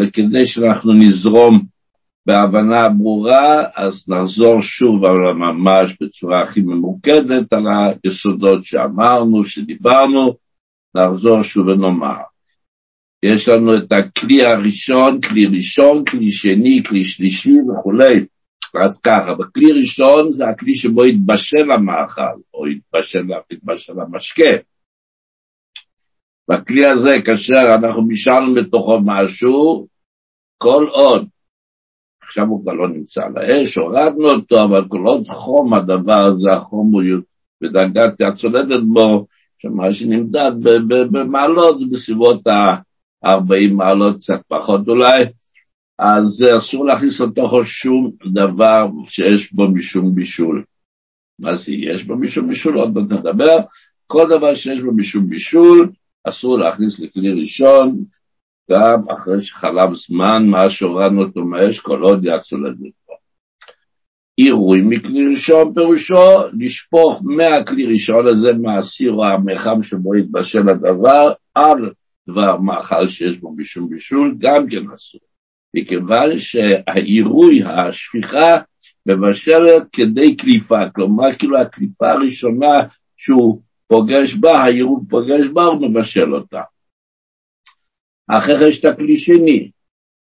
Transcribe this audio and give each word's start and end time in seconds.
וכדי 0.00 0.46
שאנחנו 0.46 0.92
נזרום 0.92 1.64
בהבנה 2.26 2.88
ברורה, 2.88 3.64
אז 3.76 4.04
נחזור 4.08 4.60
שוב 4.60 5.04
על 5.04 5.32
ממש 5.34 5.96
בצורה 6.00 6.42
הכי 6.42 6.60
ממוקדת 6.60 7.52
על 7.52 7.64
היסודות 8.04 8.64
שאמרנו, 8.64 9.44
שדיברנו, 9.44 10.36
נחזור 10.96 11.42
שוב 11.42 11.66
ונאמר. 11.66 12.16
יש 13.22 13.48
לנו 13.48 13.74
את 13.74 13.92
הכלי 13.92 14.44
הראשון, 14.44 15.20
כלי 15.20 15.46
ראשון, 15.46 16.04
כלי 16.04 16.30
שני, 16.30 16.82
כלי 16.88 17.04
שלישי 17.04 17.56
וכולי. 17.60 18.26
אז 18.84 19.00
ככה, 19.00 19.34
בכלי 19.34 19.72
ראשון 19.72 20.32
זה 20.32 20.44
הכלי 20.48 20.76
שבו 20.76 21.04
התבשל 21.04 21.70
המאכל, 21.74 22.22
או 22.54 22.66
התבשל, 22.66 23.22
התבשל 23.52 24.00
המשקה. 24.00 24.50
בכלי 26.48 26.86
הזה, 26.86 27.18
כאשר 27.24 27.74
אנחנו 27.74 28.06
בישלנו 28.06 28.54
בתוכו 28.54 29.00
משהו, 29.04 29.86
כל 30.58 30.86
עוד, 30.90 31.26
עכשיו 32.22 32.46
הוא 32.46 32.62
כבר 32.62 32.72
לא 32.72 32.88
נמצא 32.88 33.24
על 33.24 33.38
האש, 33.38 33.78
הורדנו 33.78 34.30
אותו, 34.30 34.64
אבל 34.64 34.84
כל 34.88 35.02
עוד 35.06 35.26
חום 35.28 35.74
הדבר 35.74 36.24
הזה, 36.24 36.50
החום 36.50 36.92
הוא 36.92 37.02
בדרגת 37.60 38.20
הצולדת 38.20 38.80
בו, 38.92 39.26
שמה 39.58 39.92
שנמדד 39.92 40.52
במעלות 40.88 41.80
זה 41.80 41.86
בסביבות 41.90 42.46
ה-40 42.46 43.72
מעלות, 43.72 44.16
קצת 44.16 44.40
פחות 44.48 44.88
אולי, 44.88 45.24
אז 45.98 46.44
אסור 46.58 46.84
להכניס 46.84 47.20
לתוכו 47.20 47.64
שום 47.64 48.10
דבר 48.32 48.88
שיש 49.08 49.52
בו 49.52 49.68
משום 49.68 50.14
בישול. 50.14 50.64
מה 51.38 51.56
זה 51.56 51.72
יש 51.72 52.04
בו 52.04 52.16
משום 52.16 52.48
בישול? 52.48 52.78
עוד 52.78 52.94
מעט 52.94 53.12
נדבר. 53.12 53.56
כל 54.06 54.26
דבר 54.30 54.54
שיש 54.54 54.80
בו 54.80 54.92
משום 54.92 55.28
בישול, 55.28 55.90
אסור 56.28 56.58
להכניס 56.58 57.00
לכלי 57.00 57.40
ראשון, 57.40 58.04
גם 58.70 59.08
אחרי 59.08 59.40
שחלב 59.40 59.94
זמן, 59.94 60.46
מה 60.46 60.70
שהורדנו 60.70 61.22
אותו 61.22 61.44
מהאש, 61.44 61.80
כל 61.80 62.02
עוד 62.02 62.20
יצאו 62.24 62.58
לדרכו. 62.58 63.12
עירוי 64.36 64.80
מכלי 64.82 65.26
ראשון 65.30 65.74
פירושו 65.74 66.48
לשפוך 66.58 67.22
מהכלי 67.24 67.86
ראשון 67.86 68.28
הזה, 68.28 68.52
מהסיר 68.52 69.12
או 69.12 69.24
המחם 69.24 69.82
שבו 69.82 70.14
יתבשל 70.14 70.68
הדבר, 70.68 71.32
על 71.54 71.90
דבר 72.28 72.56
מאכל 72.56 73.06
שיש 73.08 73.38
בו 73.38 73.54
משום 73.56 73.88
בישול, 73.88 74.34
גם 74.38 74.68
כן 74.68 74.90
אסור. 74.94 75.20
מכיוון 75.74 76.38
שהעירוי, 76.38 77.62
השפיכה, 77.64 78.56
מבשלת 79.06 79.88
כדי 79.92 80.36
קליפה, 80.36 80.90
כלומר 80.94 81.32
כאילו 81.38 81.58
הקליפה 81.58 82.10
הראשונה 82.10 82.82
שהוא 83.16 83.62
פוגש 83.86 84.34
בה, 84.34 84.58
העירוי 84.58 85.00
פוגש 85.08 85.46
בה, 85.52 85.64
הוא 85.64 85.88
מבשל 85.88 86.34
אותה. 86.34 86.60
אחרי 88.28 88.70
הכלי 88.92 89.16
שני, 89.16 89.70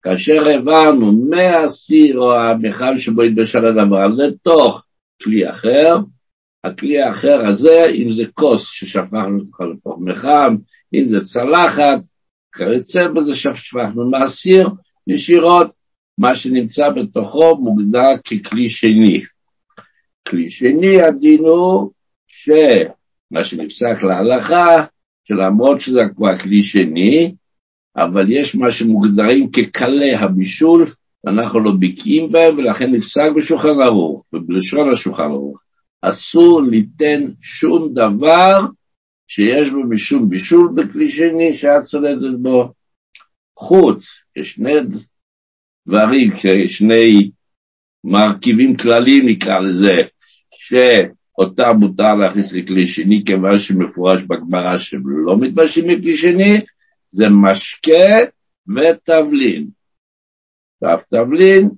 כאשר 0.01 0.47
העברנו 0.47 1.11
מהסיר 1.29 2.19
או 2.19 2.35
המכל 2.35 2.97
שבו 2.97 3.21
התבשל 3.21 3.65
הדבר 3.65 4.07
לתוך 4.07 4.83
כלי 5.23 5.49
אחר, 5.49 5.97
הכלי 6.63 7.01
האחר 7.01 7.45
הזה, 7.47 7.85
אם 7.89 8.11
זה 8.11 8.23
כוס 8.33 8.71
ששפכנו 8.71 9.43
לתוך 9.59 9.97
מחם, 9.99 10.55
אם 10.93 11.07
זה 11.07 11.19
צלחת, 11.19 11.99
כיוצא 12.55 13.07
בזה 13.07 13.35
שפכנו 13.35 14.09
מהסיר, 14.09 14.69
ישירות, 15.07 15.67
מה 16.17 16.35
שנמצא 16.35 16.89
בתוכו 16.89 17.57
מוגדר 17.57 18.17
ככלי 18.17 18.69
שני. 18.69 19.21
כלי 20.27 20.49
שני, 20.49 21.01
הדין 21.01 21.39
הוא 21.39 21.91
שמה 23.29 23.43
שנפסק 23.43 24.03
להלכה, 24.03 24.85
שלמרות 25.23 25.81
שזה 25.81 25.99
כבר 26.15 26.37
כלי 26.37 26.63
שני, 26.63 27.35
אבל 27.95 28.31
יש 28.31 28.55
מה 28.55 28.71
שמוגדרים 28.71 29.51
כקלי 29.51 30.15
הבישול, 30.15 30.91
ואנחנו 31.23 31.59
לא 31.59 31.71
בקיאים 31.79 32.31
בהם, 32.31 32.57
ולכן 32.57 32.91
נפסק 32.91 33.29
בשולחן 33.35 33.81
ערוך, 33.81 34.25
ובלשון 34.33 34.93
השולחן 34.93 35.23
ערוך. 35.23 35.59
אסור 36.01 36.61
ליתן 36.61 37.23
שום 37.41 37.93
דבר 37.93 38.59
שיש 39.27 39.69
בו 39.69 39.83
משום 39.83 40.29
בישול 40.29 40.71
בכלי 40.75 41.09
שני 41.09 41.53
שאת 41.53 41.83
צולדת 41.83 42.39
בו. 42.41 42.73
חוץ, 43.59 44.05
יש 44.35 44.51
שני 44.51 44.71
דברים, 45.87 46.31
שני 46.67 47.31
מרכיבים 48.03 48.77
כלליים 48.77 49.27
נקרא 49.27 49.59
לזה, 49.59 49.97
שאותם 51.35 51.77
מותר 51.79 52.15
להכניס 52.15 52.53
לכלי 52.53 52.87
שני, 52.87 53.23
כיוון 53.25 53.59
שמפורש 53.59 54.21
בגמרא 54.21 54.77
שהם 54.77 55.01
לא 55.05 55.37
מתבשים 55.37 55.87
מכלי 55.87 56.17
שני, 56.17 56.61
זה 57.09 57.25
משקה 57.29 58.17
ותבלין. 58.67 59.67
עכשיו 60.81 60.99
תבלין, 61.09 61.69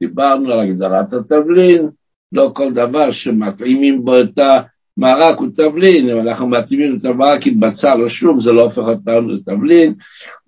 דיברנו 0.00 0.52
על 0.52 0.60
הגדרת 0.60 1.12
התבלין, 1.12 1.88
לא 2.32 2.50
כל 2.54 2.72
דבר 2.72 3.10
שמתאימים 3.10 4.04
בו 4.04 4.20
את 4.20 4.38
המרק 4.38 5.38
הוא 5.38 5.48
תבלין, 5.56 6.10
אם 6.10 6.20
אנחנו 6.20 6.48
מתאימים 6.48 6.98
את 6.98 7.04
המרק 7.04 7.46
עם 7.46 7.60
בצל 7.60 8.02
או 8.02 8.10
שום, 8.10 8.40
זה 8.40 8.52
לא 8.52 8.62
הופך 8.62 8.78
אותנו 8.78 9.28
לתבלין, 9.28 9.94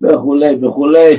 וכולי 0.01 0.55
וכולי. 0.55 1.15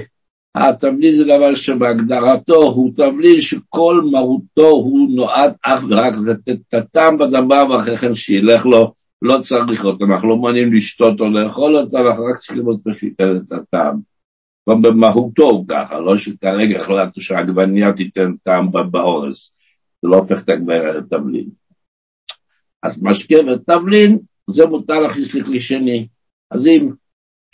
התבלין 0.55 1.15
זה 1.15 1.25
דבר 1.25 1.55
שבהגדרתו 1.55 2.63
הוא 2.63 2.93
תבלין 2.97 3.41
שכל 3.41 4.01
מהותו 4.11 4.69
הוא 4.69 5.09
נועד 5.17 5.53
אך 5.63 5.85
ורק 5.89 6.15
לתת 6.27 6.59
את 6.69 6.75
הטעם 6.75 7.19
בדבר 7.19 7.71
ואחרי 7.71 7.97
כן 7.97 8.15
שילך 8.15 8.67
לו 8.67 8.95
לא 9.23 9.39
צריך 9.43 9.85
אותו, 9.85 10.05
אנחנו 10.05 10.29
לא 10.29 10.37
מעוניינים 10.37 10.75
לשתות 10.75 11.21
או 11.21 11.29
לאכול 11.29 11.77
אותו, 11.77 11.99
אנחנו 11.99 12.25
רק 12.25 12.37
צריכים 12.37 12.57
ללמוד 12.57 12.81
פשוט 12.85 13.13
את 13.21 13.53
הטעם. 13.53 14.01
גם 14.71 14.83
במהותו 14.83 15.43
הוא 15.43 15.65
ככה, 15.69 16.01
לא 16.01 16.19
שכרגע 16.19 16.81
החלטנו 16.81 17.23
שהעגבניה 17.23 17.93
תיתן 17.93 18.33
טעם 18.43 18.71
באורז, 18.91 19.53
זה 20.03 20.09
לא 20.09 20.17
הופך 20.17 20.43
את 20.43 20.49
העגבניה 20.49 20.93
לתבלין. 20.93 21.49
אז 22.83 23.03
משקה 23.03 23.37
ותבלין, 23.47 24.19
זה 24.51 24.67
מותר 24.67 25.01
להכניס 25.01 25.35
לכלי 25.35 25.61
שני. 25.61 26.09
אז 26.51 26.67
אם 26.67 26.91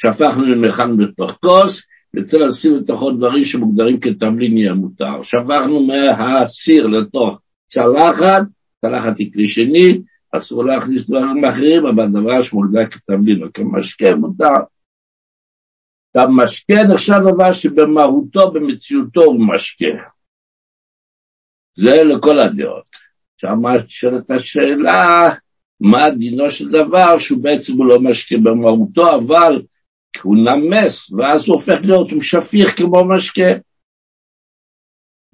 שפכנו 0.03 0.45
למכן 0.45 0.97
בתוך 0.97 1.33
כוס, 1.41 1.86
נצא 2.16 2.38
לשים 2.38 2.77
לתוכו 2.77 3.10
דברים 3.10 3.44
שמוגדרים 3.44 4.00
כתבלין 4.00 4.59
יהיה 4.59 4.75
מותר. 4.75 5.22
שפכנו 5.22 5.87
מהסיר 5.87 6.87
לתוך 6.87 7.41
צלחת, 7.66 8.43
צלחת 8.81 9.19
היא 9.19 9.32
כלי 9.32 9.47
שני, 9.47 10.00
אסור 10.32 10.65
להכניס 10.65 11.10
דברים 11.10 11.44
אחרים, 11.44 11.87
אבל 11.87 12.06
דבר 12.09 12.43
שמוגדר 12.43 12.87
כתבלין 12.87 13.43
או 13.43 13.49
כמשקה 13.54 14.15
מותר. 14.16 14.54
המשקה 16.15 16.82
נחשב 16.93 17.19
דבר 17.32 17.53
שבמהותו, 17.53 18.50
במציאותו 18.50 19.22
הוא 19.22 19.47
משקה. 19.54 20.09
זה 21.75 22.04
לכל 22.04 22.38
הדעות. 22.38 22.84
עכשיו 23.34 23.56
שואלת 23.88 24.31
השאלה, 24.31 25.28
מה 25.81 26.10
דינו 26.10 26.50
של 26.50 26.71
דבר 26.71 27.19
שהוא 27.19 27.43
בעצם 27.43 27.72
הוא 27.72 27.87
לא 27.87 28.00
משקה 28.00 28.37
במהותו, 28.43 29.15
אבל 29.16 29.62
הוא 30.22 30.37
נמס, 30.37 31.12
ואז 31.12 31.49
הוא 31.49 31.54
הופך 31.54 31.78
להיות, 31.84 32.10
הוא 32.10 32.22
שפיך 32.22 32.77
כמו 32.77 33.04
משקה. 33.04 33.53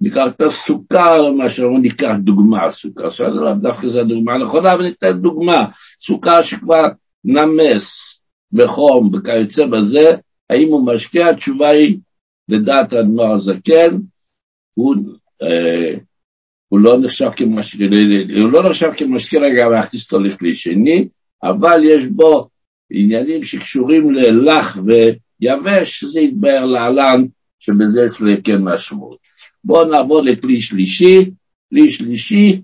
ניקח 0.01 0.27
את 0.35 0.41
הסוכר, 0.41 1.21
למשל, 1.21 1.65
או 1.65 1.77
ניקח 1.77 2.13
דוגמה, 2.19 2.71
סוכר, 2.71 3.29
לא 3.29 3.53
דווקא 3.53 3.87
זו 3.87 3.99
הדוגמה 3.99 4.33
הנכונה, 4.33 4.73
אבל 4.73 4.83
ניתן 4.83 5.21
דוגמה, 5.21 5.65
סוכר 6.01 6.41
שכבר 6.41 6.81
נמס 7.23 8.13
בחום 8.51 9.11
וכיוצא 9.13 9.65
בזה, 9.65 10.11
האם 10.49 10.67
הוא 10.71 10.93
משקה? 10.93 11.29
התשובה 11.29 11.71
היא, 11.71 11.97
לדעת 12.49 12.93
האדמו"ר 12.93 13.33
הזקן, 13.33 13.97
הוא, 14.73 14.95
אה, 15.41 15.93
הוא 16.67 16.79
לא 16.79 16.97
נחשב 17.01 17.29
כמשקה, 17.35 17.83
הוא 18.41 18.51
לא 18.51 18.69
נחשב 18.69 18.89
כמשקה 18.97 19.37
רגע 19.39 19.69
להכניס 19.69 20.03
אותו 20.03 20.19
לכלי 20.19 20.55
שני, 20.55 21.07
אבל 21.43 21.81
יש 21.83 22.05
בו 22.05 22.49
עניינים 22.93 23.43
שקשורים 23.43 24.11
ללח 24.11 24.77
ויבש, 24.85 25.99
שזה 25.99 26.19
יתבהר 26.19 26.65
להלן, 26.65 27.25
שבזה 27.59 28.01
יש 28.05 28.41
כן 28.43 28.61
משמעות. 28.61 29.17
בואו 29.63 29.89
נעבור 29.89 30.21
לכלי 30.21 30.61
שלישי, 30.61 31.31
כלי 31.69 31.91
שלישי 31.91 32.61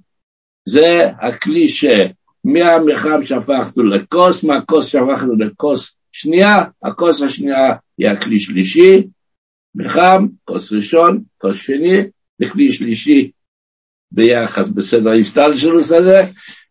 זה 0.66 1.00
הכלי 1.22 1.68
שמהמחם 1.68 3.24
שהפכנו 3.24 3.84
לכוס, 3.84 4.44
מהכוס 4.44 4.88
שהפכנו 4.88 5.36
לכוס 5.36 5.96
שנייה, 6.12 6.58
הכוס 6.84 7.22
השנייה 7.22 7.76
היא 7.98 8.08
הכלי 8.10 8.40
שלישי, 8.40 9.04
מחם, 9.76 10.28
כוס 10.46 10.74
ראשון, 10.74 11.24
כוס 11.38 11.58
שני, 11.58 11.98
וכלי 12.42 12.72
שלישי 12.72 13.32
ביחס 14.12 14.68
בסדר 14.68 15.10
ההשתלשלוס 15.10 15.92
הזה, 15.92 16.22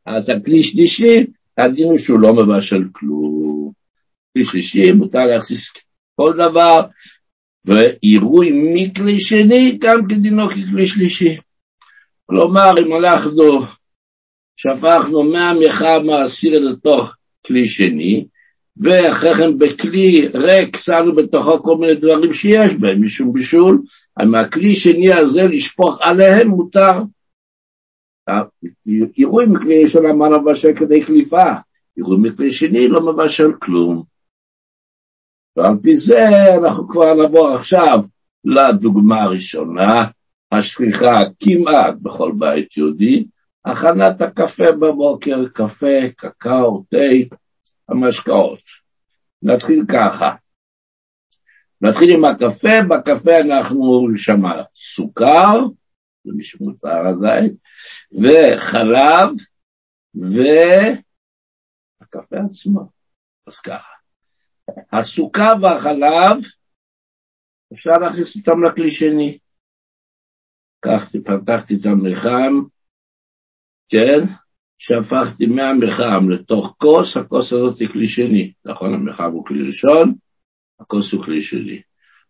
אז 0.06 0.28
הכלי 0.28 0.62
שלישי, 0.62 1.16
הדין 1.58 1.84
הוא 1.84 1.98
שהוא 1.98 2.20
לא 2.20 2.34
מבשל 2.34 2.84
כלום. 2.92 3.72
כלי 4.32 4.44
שלישי 4.44 4.92
מותר 4.92 5.26
להכניס 5.26 5.72
כל 6.16 6.32
דבר, 6.32 6.82
ועירוי 7.64 8.50
מכלי 8.52 9.20
שני 9.20 9.78
גם 9.80 10.06
כדינו 10.08 10.48
ככלי 10.48 10.86
שלישי. 10.86 11.36
כלומר, 12.26 12.74
אם 12.80 12.96
אנחנו 12.96 13.60
שפכנו 14.56 15.22
מהמחה 15.22 15.98
מהסיר 15.98 16.58
לתוך 16.58 17.14
כלי 17.46 17.68
שני, 17.68 18.26
ואחרי 18.76 19.34
כן 19.34 19.58
בכלי 19.58 20.28
ריק 20.34 20.76
שמנו 20.76 21.14
בתוכו 21.14 21.62
כל 21.62 21.76
מיני 21.76 21.94
דברים 21.94 22.32
שיש 22.32 22.74
בהם 22.74 23.02
משום 23.02 23.32
בישול, 23.32 23.82
מהכלי 24.22 24.74
שני 24.76 25.12
הזה 25.12 25.42
לשפוך 25.42 25.98
עליהם 26.00 26.48
מותר. 26.48 26.92
עירוי 29.14 29.46
מכלי 29.46 29.82
ראשון 29.82 30.06
אמרנו 30.06 30.40
מבשל 30.40 30.76
כדי 30.76 31.04
קליפה, 31.04 31.52
עירוי 31.96 32.16
מכלי 32.20 32.50
שני 32.50 32.88
לא 32.88 33.12
מבשל 33.12 33.52
כלום. 33.52 34.02
ועל 35.56 35.76
פי 35.82 35.96
זה 35.96 36.54
אנחנו 36.54 36.88
כבר 36.88 37.14
נעבור 37.14 37.48
עכשיו 37.48 37.98
לדוגמה 38.44 39.22
הראשונה, 39.22 40.04
השכיחה 40.52 41.12
כמעט 41.40 41.94
בכל 42.02 42.32
בית 42.38 42.76
יהודי, 42.76 43.24
הכנת 43.64 44.20
הקפה 44.20 44.72
בבוקר, 44.72 45.48
קפה, 45.48 46.10
קקאו, 46.16 46.84
תה, 46.90 47.36
המשקאות. 47.88 48.60
נתחיל 49.42 49.84
ככה. 49.88 50.34
נתחיל 51.80 52.10
עם 52.10 52.24
הקפה, 52.24 52.82
בקפה 52.88 53.38
אנחנו 53.38 54.08
שמה 54.16 54.62
סוכר, 54.74 55.66
זה 56.28 56.36
משמותר 56.36 57.06
עדיין, 57.08 57.54
וחלב, 58.12 59.28
והקפה 62.04 62.36
עצמו. 62.44 62.90
אז 63.46 63.58
ככה. 63.58 63.92
הסוכר 64.92 65.52
והחלב, 65.62 66.36
אפשר 67.72 67.90
להכניס 67.90 68.36
אותם 68.36 68.64
לכלי 68.64 68.90
שני. 68.90 69.38
כך 70.82 71.10
פתחתי 71.24 71.74
את 71.74 71.86
המחם, 71.86 72.54
כן? 73.88 74.20
שהפכתי 74.78 75.46
מהמחם 75.46 76.30
לתוך 76.30 76.74
כוס, 76.78 77.16
הכוס 77.16 77.52
הזאת 77.52 77.78
היא 77.78 77.88
כלי 77.88 78.08
שני. 78.08 78.52
נכון, 78.64 78.94
המחם 78.94 79.32
הוא 79.32 79.46
כלי 79.46 79.66
ראשון, 79.66 80.14
הכוס 80.80 81.12
הוא 81.12 81.24
כלי 81.24 81.42
שני. 81.42 81.82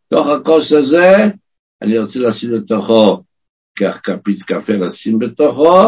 תוך 0.08 0.26
הכוס 0.26 0.72
הזה, 0.72 1.14
אני 1.82 1.98
רוצה 1.98 2.18
לשים 2.18 2.52
לתוכו, 2.52 3.22
כך 3.78 4.00
כפית 4.04 4.42
קפה 4.42 4.72
לשים 4.72 5.18
בתוכו, 5.18 5.82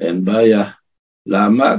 אין 0.00 0.24
בעיה. 0.24 0.70
למה? 1.26 1.74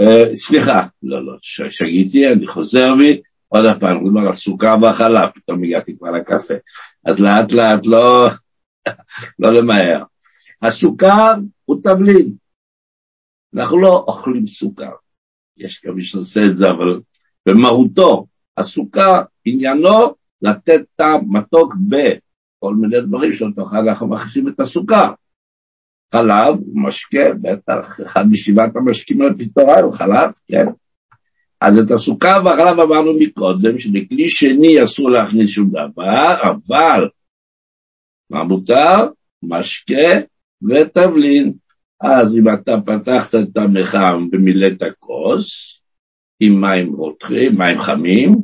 Uh, 0.00 0.36
סליחה, 0.36 0.86
לא, 1.02 1.26
לא, 1.26 1.36
שגיתי, 1.40 2.32
אני 2.32 2.46
חוזר 2.46 2.94
בי, 2.98 3.22
עוד 3.48 3.64
פעם, 3.80 4.00
כלומר, 4.00 4.28
הסוכר 4.28 4.74
והחלב, 4.82 5.30
פתאום 5.34 5.64
הגעתי 5.64 5.96
כבר 5.96 6.10
לקפה. 6.10 6.54
אז 7.04 7.20
לאט 7.20 7.52
לאט 7.52 7.86
לא, 7.86 8.28
לא 9.38 9.52
למהר. 9.52 10.04
הסוכר 10.62 11.34
הוא 11.64 11.80
תבלין. 11.84 12.34
אנחנו 13.54 13.80
לא 13.80 14.04
אוכלים 14.08 14.46
סוכר. 14.46 14.90
יש 15.56 15.82
גם 15.84 15.94
מי 15.94 16.04
שעושה 16.04 16.40
את 16.46 16.56
זה, 16.56 16.70
אבל 16.70 17.00
במהותו, 17.46 18.26
הסוכר, 18.56 19.22
עניינו 19.44 20.14
לתת 20.42 20.80
טעם 20.96 21.36
מתוק 21.36 21.74
בכל 22.64 22.74
מיני 22.74 23.00
דברים 23.00 23.32
שלתוך 23.32 23.72
אנחנו 23.74 24.08
מכניסים 24.08 24.48
את 24.48 24.60
הסוכר. 24.60 25.12
חלב, 26.14 26.54
משקה, 26.74 27.34
בטח, 27.42 28.00
אחד 28.06 28.24
משבעת 28.30 28.76
המשקים 28.76 29.22
על 29.22 29.34
פי 29.38 29.48
תורה 29.48 29.80
הוא 29.80 29.94
חלב, 29.94 30.30
כן? 30.46 30.66
אז 31.60 31.78
את 31.78 31.90
הסוכר 31.90 32.42
והחלב 32.44 32.80
אמרנו 32.80 33.12
מקודם, 33.18 33.78
שבכלי 33.78 34.30
שני 34.30 34.84
אסור 34.84 35.10
להכניס 35.10 35.50
שום 35.50 35.68
דבר, 35.70 36.36
אבל 36.42 37.08
מה 38.30 38.44
מותר? 38.44 39.08
משקה 39.42 40.20
ותבלין. 40.62 41.52
אז 42.00 42.36
אם 42.36 42.54
אתה 42.54 42.72
פתחת 42.86 43.34
את 43.34 43.56
המחם 43.56 44.28
ומילאת 44.32 44.82
כוס 44.98 45.80
עם 46.40 46.60
מים 46.60 46.94
רותחים, 46.94 47.58
מים 47.58 47.80
חמים, 47.80 48.34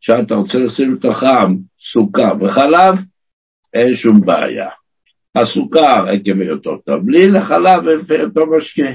כשאתה 0.00 0.34
רוצה 0.34 0.58
לשים 0.58 0.94
לתוכם 0.94 1.56
סוכר 1.80 2.32
וחלב, 2.40 2.98
אין 3.76 3.94
שום 3.94 4.20
בעיה. 4.20 4.68
הסוכר 5.34 6.08
עקב 6.08 6.40
היותו 6.40 6.76
תבלין, 6.84 7.36
החלב 7.36 7.88
עקב 7.88 8.12
היותו 8.12 8.46
משקה. 8.56 8.90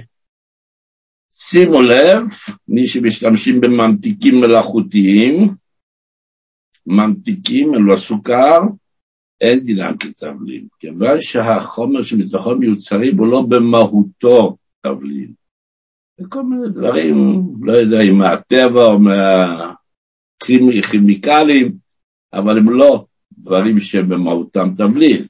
שימו 1.30 1.82
לב, 1.82 2.24
מי 2.68 2.88
שמשתמשים 2.88 3.62
בממתיקים 3.62 4.36
מלאכותיים, 4.36 5.48
ממתיקים, 6.86 7.76
אלו 7.76 7.94
הסוכר, 7.94 8.60
אין 9.42 9.60
דינם 9.60 9.98
כתבלין, 10.00 10.68
כיוון 10.80 11.22
שהחומר 11.22 12.02
שמתוכו 12.02 12.56
מיוצרים 12.56 13.18
הוא 13.18 13.28
לא 13.28 13.42
במהותו 13.42 14.58
תבלין. 14.82 15.34
וכל 16.20 16.44
מיני 16.44 16.70
דברים, 16.70 17.44
לא 17.62 17.74
יודע 17.74 18.02
אם 18.02 18.18
מהטבע 18.18 18.86
או 18.86 19.00
מהכימיקלים, 20.40 21.72
אבל 22.34 22.58
הם 22.58 22.70
לא 22.70 23.06
דברים 23.38 23.80
שהם 23.80 24.10
במהותם 24.10 24.70
תבלין. 24.78 25.26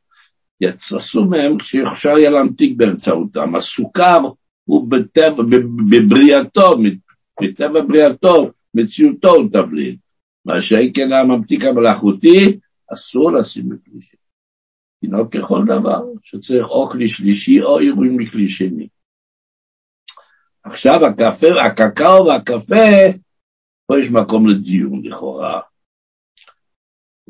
יצרסו 0.61 1.25
מהם 1.25 1.59
שאפשר 1.59 2.17
יהיה 2.17 2.29
להמתיק 2.29 2.73
באמצעותם. 2.77 3.55
הסוכר 3.55 4.19
הוא 4.63 4.91
בטבע, 4.91 5.43
בבריאתו, 5.89 6.77
מטבע 7.41 7.81
בריאתו, 7.87 8.51
מציאותו 8.73 9.29
הוא 9.29 9.49
תבלין. 9.53 9.95
מה 10.45 10.61
שכן 10.61 11.11
הממתיק 11.11 11.63
המלאכותי, 11.63 12.59
אסור 12.93 13.31
לשים 13.31 13.69
בכלי. 13.69 13.99
תינוק 15.01 15.37
ככל 15.37 15.65
דבר, 15.65 16.03
שצריך 16.23 16.67
או 16.69 16.89
כלי 16.89 17.07
שלישי 17.07 17.61
או 17.61 17.79
אירועים 17.79 18.17
מכלי 18.17 18.47
שני. 18.47 18.87
עכשיו 20.63 21.05
הקפה, 21.05 21.61
הקקאו 21.65 22.25
והקפה, 22.25 22.85
פה 23.85 23.99
יש 23.99 24.11
מקום 24.11 24.49
לדיון 24.49 25.01
לכאורה. 25.05 25.61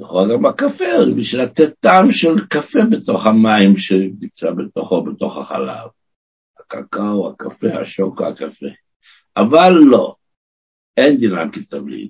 לכאורה 0.01 0.27
גם 0.27 0.45
הקפה, 0.45 0.85
בשביל 1.17 1.41
לתת 1.41 1.73
טעם 1.79 2.11
של 2.11 2.45
קפה 2.49 2.79
בתוך 2.91 3.25
המים 3.25 3.77
שנמצא 3.77 4.51
בתוכו, 4.51 5.03
בתוך 5.03 5.37
החלב. 5.37 5.87
הקקאו, 6.59 7.29
הקפה, 7.29 7.67
השוקו, 7.67 8.25
הקפה. 8.25 8.65
אבל 9.37 9.73
לא, 9.73 10.15
אין 10.97 11.17
דינם 11.17 11.51
כתבלין. 11.51 12.07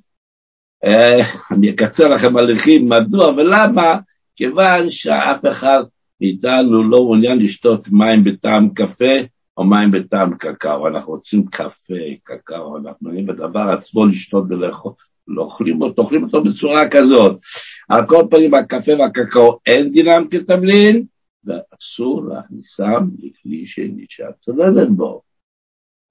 אה, 0.83 1.19
אני 1.51 1.69
אקצר 1.69 2.07
לכם 2.07 2.38
הליכים, 2.38 2.89
מדוע 2.89 3.27
ולמה? 3.27 3.97
כיוון 4.35 4.89
שאף 4.89 5.45
אחד 5.51 5.83
מאיתנו 6.21 6.83
לא 6.83 7.03
מעוניין 7.03 7.39
לשתות 7.39 7.88
מים 7.88 8.23
בטעם 8.23 8.69
קפה 8.69 9.15
או 9.57 9.63
מים 9.63 9.91
בטעם 9.91 10.38
קקאו. 10.38 10.88
אנחנו 10.88 11.13
רוצים 11.13 11.45
קפה, 11.45 11.93
קקאו, 12.23 12.77
אנחנו 12.77 12.97
מעוניינים 13.01 13.35
בדבר 13.35 13.69
עצמו 13.69 14.05
לשתות 14.05 14.43
ולאכול. 14.49 14.91
לא 15.27 15.41
אוכלים 15.41 15.81
אותו, 15.81 16.01
אוכלים 16.01 16.23
אותו 16.23 16.43
בצורה 16.43 16.89
כזאת. 16.89 17.39
על 17.89 18.07
כל 18.07 18.23
פנים, 18.29 18.53
הקפה 18.53 18.91
והקקאו 19.00 19.59
אין 19.65 19.91
דינם 19.91 20.27
כתבלין, 20.31 21.05
ואסור 21.43 22.23
להכניסם 22.25 23.07
לכלי 23.19 23.65
שני 23.65 24.05
שאת 24.09 24.35
צוללת 24.39 24.89
בו. 24.89 25.21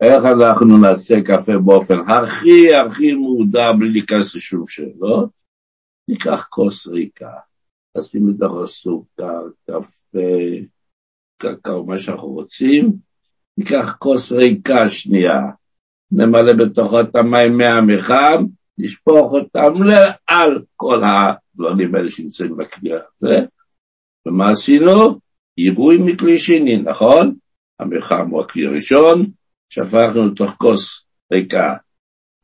איך 0.00 0.24
אנחנו 0.24 0.78
נעשה 0.78 1.14
קפה 1.24 1.58
באופן 1.64 1.98
הכי 2.08 2.76
הכי 2.76 3.12
מודע 3.12 3.72
בלי 3.72 3.90
להיכנס 3.92 4.34
לשום 4.34 4.66
שאלות? 4.66 5.30
ניקח 6.08 6.46
כוס 6.50 6.86
ריקה, 6.86 7.32
נשים 7.96 8.26
בתוך 8.26 8.60
הסוכר, 8.62 9.42
קפה, 9.66 10.18
קקאו, 11.36 11.86
מה 11.86 11.98
שאנחנו 11.98 12.28
רוצים, 12.28 12.92
ניקח 13.58 13.96
כוס 13.98 14.32
ריקה 14.32 14.88
שנייה, 14.88 15.40
נמלא 16.12 16.52
בתוכו 16.52 17.00
את 17.00 17.16
המים 17.16 17.56
מהמחם, 17.56 18.44
נשפוך 18.80 19.32
אותם 19.32 19.72
על 20.26 20.62
כל 20.76 21.02
הדברים 21.04 21.94
האלה 21.94 22.10
שנמצאים 22.10 22.56
בכלי 22.56 22.90
הזה, 22.92 23.44
ומה 24.26 24.50
עשינו? 24.50 25.18
עירוי 25.56 25.98
מכלי 25.98 26.38
שני, 26.38 26.76
נכון? 26.76 27.34
המחם 27.80 28.30
הוא 28.30 28.40
הכלי 28.40 28.66
הראשון, 28.66 29.26
שפכנו 29.68 30.26
לתוך 30.26 30.50
כוס 30.50 31.04
ריקה, 31.32 31.74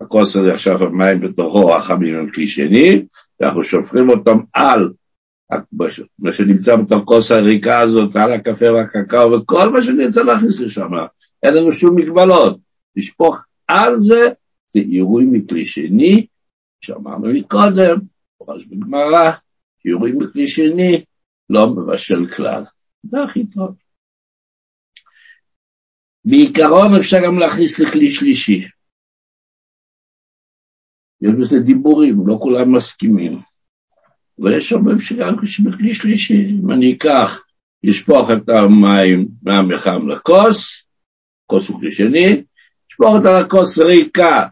הכוס 0.00 0.36
הזה 0.36 0.52
עכשיו 0.54 0.84
המים 0.84 1.20
בתוכו, 1.20 1.76
החמים 1.76 2.16
הם 2.16 2.30
כלי 2.30 2.46
שני, 2.46 3.02
ואנחנו 3.40 3.64
שופכים 3.64 4.10
אותם 4.10 4.38
על 4.52 4.92
מה 6.18 6.32
שנמצא 6.32 6.76
בתוך 6.76 7.02
כוס 7.04 7.30
הריקה 7.30 7.80
הזאת, 7.80 8.16
על 8.16 8.32
הקפה 8.32 8.72
והקקאו 8.72 9.32
וכל 9.32 9.68
מה 9.68 9.82
שנרצה 9.82 10.22
להכניס 10.22 10.60
לשם, 10.60 10.90
אין 11.42 11.54
לנו 11.54 11.72
שום 11.72 11.96
מגבלות. 11.96 12.58
לשפוך 12.96 13.38
על 13.68 13.96
זה, 13.96 14.20
זה 14.84 15.26
מכלי 15.26 15.64
שני, 15.64 16.26
שאמרנו 16.80 17.32
מקודם, 17.32 17.98
ממש 18.40 18.64
בגמרא, 18.66 19.30
עירוי 19.84 20.12
מכלי 20.12 20.46
שני 20.46 21.04
לא 21.50 21.66
מבשל 21.70 22.34
כלל. 22.36 22.64
זה 23.02 23.22
הכי 23.22 23.46
טוב. 23.46 23.76
בעיקרון 26.24 26.96
אפשר 26.98 27.16
גם 27.26 27.38
להכניס 27.38 27.78
לכלי 27.78 28.10
שלישי. 28.10 28.68
יש 31.20 31.32
בזה 31.32 31.58
דיבורים, 31.58 32.26
לא 32.26 32.38
כולם 32.40 32.72
מסכימים. 32.72 33.38
ויש 34.38 34.72
אומרים 34.72 35.00
שגם 35.00 35.36
בכלי 35.64 35.94
שלישי, 35.94 36.46
אם 36.62 36.72
אני 36.72 36.92
אקח, 36.92 37.42
לשפוך 37.82 38.30
את 38.30 38.48
המים 38.48 39.28
מהמחם 39.42 40.08
לכוס, 40.08 40.86
כוס 41.46 41.68
הוא 41.68 41.80
כלי 41.80 41.90
שני, 41.90 42.42
לשפוך 42.90 43.14
אותה 43.16 43.40
לכוס 43.40 43.78
ריקה, 43.78 44.46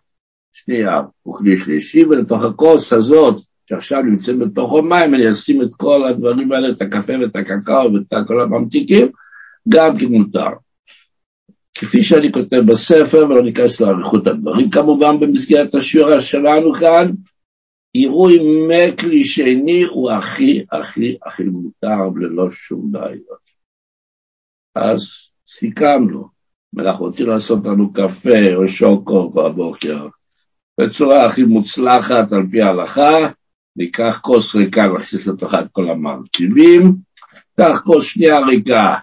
שנייה 0.55 1.03
הוא 1.23 1.39
כלי 1.39 1.57
שלישי, 1.57 2.05
ולתוך 2.05 2.45
הכוס 2.45 2.93
הזאת, 2.93 3.43
שעכשיו 3.69 4.03
נמצאים 4.03 4.39
בתוך 4.39 4.73
המים, 4.73 5.15
אני 5.15 5.31
אשים 5.31 5.63
את 5.63 5.75
כל 5.77 6.09
הדברים 6.09 6.53
האלה, 6.53 6.71
את 6.71 6.83
הקפה 6.83 7.13
ואת 7.21 7.37
הקקאו 7.37 7.95
ואת 7.95 8.29
כל 8.29 8.41
הממתיקים, 8.41 9.09
גם 9.69 9.99
כן 9.99 10.07
מותר. 10.07 10.49
כפי 11.75 12.03
שאני 12.03 12.33
כותב 12.33 12.61
בספר, 12.67 13.25
ולא 13.25 13.43
ניכנס 13.43 13.81
לאריכות 13.81 14.27
הדברים, 14.27 14.71
כמובן 14.71 15.21
במסגרת 15.21 15.75
השיעור 15.75 16.21
שלנו 16.21 16.75
כאן, 16.75 17.11
עירוי 17.93 18.39
מכלי 18.69 19.25
שני 19.25 19.83
הוא 19.83 20.11
הכי 20.11 20.65
הכי 20.73 21.17
הכי 21.27 21.43
מותר 21.43 22.09
ללא 22.17 22.51
שום 22.51 22.93
בעיות. 22.93 23.45
אז 24.75 25.01
סיכמנו, 25.49 26.29
אם 26.75 26.81
אנחנו 26.81 27.05
רוצים 27.05 27.27
לעשות 27.27 27.59
לנו 27.65 27.93
קפה 27.93 28.55
או 28.55 28.69
שוקו 28.69 29.31
בבוקר 29.31 30.09
בצורה 30.81 31.25
הכי 31.25 31.43
מוצלחת 31.43 32.33
על 32.33 32.47
פי 32.51 32.63
ההלכה, 32.63 33.29
ניקח 33.77 34.21
כוס 34.23 34.55
ריקה, 34.55 34.87
נכניס 34.89 35.27
לתוכה 35.27 35.61
את 35.61 35.67
כל 35.73 35.91
המרכיבים, 35.91 36.95
קח 37.57 37.83
כוס 37.85 38.05
שנייה 38.05 38.41
ריקה 38.41 38.95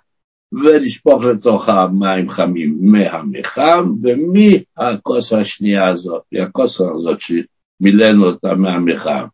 ונשפוך 0.52 1.24
לתוכה 1.24 1.88
מים 2.00 2.30
חמים 2.30 2.78
מהמחם, 2.82 3.94
ומהכוס 4.04 5.34
השנייה 5.34 5.90
הזאת, 5.90 6.22
מהכוס 6.32 6.82
הזאת 6.82 7.18
שמילאנו 7.20 8.26
אותה 8.26 8.56
מהמחם, 8.56 9.26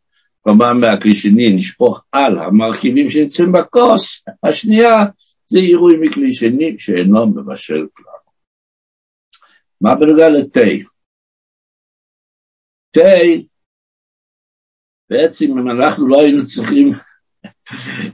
כלומר 0.41 0.73
מהכלי 0.73 1.15
שני 1.15 1.49
נשפוך 1.55 2.01
על 2.11 2.39
המרכיבים 2.39 3.09
שנמצאים 3.09 3.51
בכוס 3.51 4.25
השנייה, 4.43 5.05
זה 5.45 5.59
עירוי 5.59 5.97
מכלי 6.01 6.33
שני 6.33 6.75
שאינו 6.77 7.27
מבשל 7.27 7.85
כלל. 7.93 8.05
מה 9.81 9.95
בנוגע 9.95 10.29
לתה? 10.29 10.96
תה, 12.91 13.01
בעצם 15.09 15.45
אם 15.45 15.69
אנחנו 15.69 16.07
לא 16.07 16.21
היינו 16.21 16.45
צריכים 16.45 16.91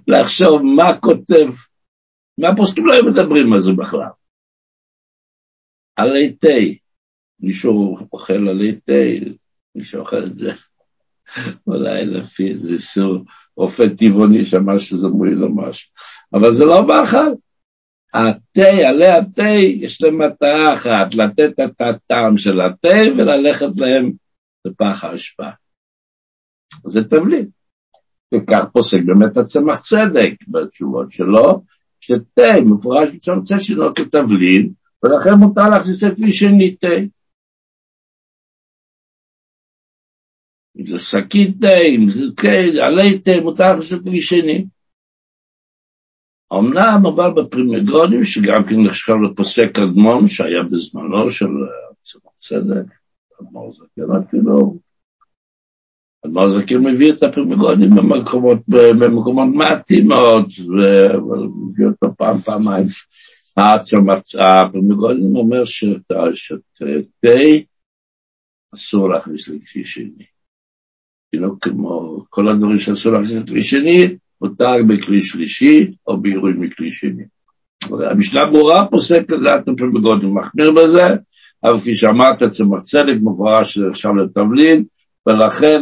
לחשוב 0.08 0.62
מה 0.62 1.00
כותב, 1.00 1.48
מה 2.38 2.50
הפוסקים 2.50 2.86
לא 2.86 2.94
היו 2.94 3.06
מדברים 3.06 3.53
על 3.53 3.62
זה 3.62 3.72
בכלל. 3.72 4.10
עלי 5.96 6.34
תה, 6.34 6.48
מישהו 7.39 7.98
אוכל 8.13 8.48
עלי 8.50 8.80
תה, 8.86 9.32
מישהו 9.75 10.00
אוכל 10.00 10.24
את 10.24 10.36
זה, 10.36 10.51
אולי 11.68 12.06
לפי 12.06 12.50
איזה 12.50 12.80
סור 12.80 13.24
רופא 13.58 13.84
טבעוני 13.98 14.46
שאמר 14.46 14.80
שזה 14.80 15.08
מועיל 15.08 15.34
לו 15.34 15.56
משהו, 15.56 15.92
אבל 16.34 16.53
זה 16.53 16.65
לא 16.65 16.88
מאכל. 16.88 17.34
התה, 18.13 18.88
עלי 18.88 19.08
התה, 19.08 19.50
יש 19.58 20.01
להם 20.01 20.22
מטרה 20.22 20.74
אחת, 20.74 21.15
לתת 21.15 21.60
את 21.60 21.82
הטעם 21.82 22.38
של 22.38 22.62
התה 22.62 22.98
וללכת 23.18 23.70
להם 23.75 24.12
לפח 24.65 25.03
האשפה. 25.03 25.50
זה 26.86 27.00
תבליט. 27.10 27.50
וכך 28.36 28.65
פוסק 28.74 28.98
באמת 29.05 29.38
הצמח 29.38 29.79
צדק 29.82 30.34
בתשובות 30.48 31.12
שלו, 31.12 31.63
שתה 32.00 32.62
מפורש 32.65 33.10
מצמצם 33.13 33.60
שלו 33.60 33.93
כתבלין, 33.96 34.74
ולכן 35.03 35.34
מותר 35.39 35.70
להכניס 35.70 36.03
את 36.03 36.20
מי 36.20 36.32
שני 36.32 36.75
תה. 36.75 36.88
אם 40.77 40.88
זה 40.88 41.00
שקית 41.00 41.62
תה, 41.62 41.77
אם 41.96 42.10
זה 42.10 42.22
תה, 42.36 42.86
עלי 42.86 43.20
תה, 43.20 43.32
מותר 43.43 43.63
להכניס 43.63 43.93
את 43.93 44.05
מי 44.05 44.22
שני. 44.22 44.65
אמנם 46.53 47.05
אבל 47.13 47.29
בפרימגונים, 47.36 48.25
שגם 48.25 48.63
כן 48.70 48.75
נחשב 48.86 49.13
לפוסק 49.13 49.72
קדמון 49.74 50.27
שהיה 50.27 50.63
בזמנו 50.72 51.29
של 51.29 51.46
הצמח 52.01 52.32
צדק, 52.39 53.03
אדמו"ר 53.42 53.74
זקן 53.74 54.16
אפילו, 54.28 54.78
אדמו"ר 56.25 56.50
זקן 56.50 56.78
מביא 56.78 57.13
את 57.13 57.24
הפרימגונים 57.24 57.90
במקומות, 57.90 58.58
במקומות 58.68 59.48
מעטים 59.54 60.08
מאוד, 60.08 60.46
ומביא 60.60 61.86
אותו 61.86 62.16
פעם, 62.18 62.38
פעמיים. 62.38 62.86
הפרימגונים 63.58 65.36
אומר 65.36 65.66
שתה 65.66 66.24
אסור 68.74 69.10
להכניס 69.10 69.48
לכלי 69.48 69.86
שני. 69.86 70.25
כאילו 71.32 71.60
כמו 71.60 72.24
כל 72.30 72.50
הדברים 72.50 72.80
שאסור 72.80 73.12
להכניס 73.12 73.32
לכלי 73.32 73.63
שני, 73.63 74.18
מותר 74.42 74.75
בכלי 74.90 75.24
שלישי 75.24 75.92
או 76.08 76.18
בעירוי 76.18 76.54
מכלי 76.54 76.92
שני. 76.92 77.24
המשנה 78.12 78.46
ברורה 78.46 78.88
פוסק 78.88 79.32
לדעת 79.32 79.68
הפרימגונים, 79.68 80.38
מחמיר 80.38 80.72
בזה, 80.72 81.04
אבל 81.63 81.79
כפי 81.79 81.96
שאמרת, 81.96 82.43
צמח 82.43 82.84
צדק 82.84 83.15
מפורש 83.22 83.77
עכשיו 83.77 84.15
לתבלין, 84.15 84.86
ולכן 85.25 85.82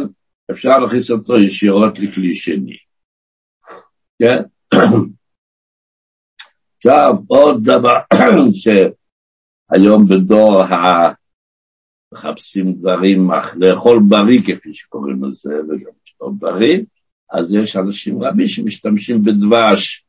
אפשר 0.50 0.78
להכניס 0.78 1.10
אותו 1.10 1.38
ישירות 1.38 1.98
לכלי 1.98 2.36
שני. 2.36 2.76
כן? 4.18 4.42
עכשיו, 6.76 7.14
עוד 7.26 7.64
דבר 7.64 7.98
שהיום 8.60 10.08
בדור 10.08 10.62
ה... 10.62 11.12
מחפשים 12.12 12.72
דברים, 12.72 13.30
לאכול 13.56 14.02
בריא, 14.08 14.40
כפי 14.40 14.74
שקוראים 14.74 15.24
לזה, 15.24 15.54
וגם 15.68 15.90
לשתות 16.04 16.38
בריא, 16.38 16.78
אז 17.30 17.52
יש 17.52 17.76
אנשים 17.76 18.22
רבים 18.22 18.46
שמשתמשים 18.46 19.22
בדבש 19.22 20.04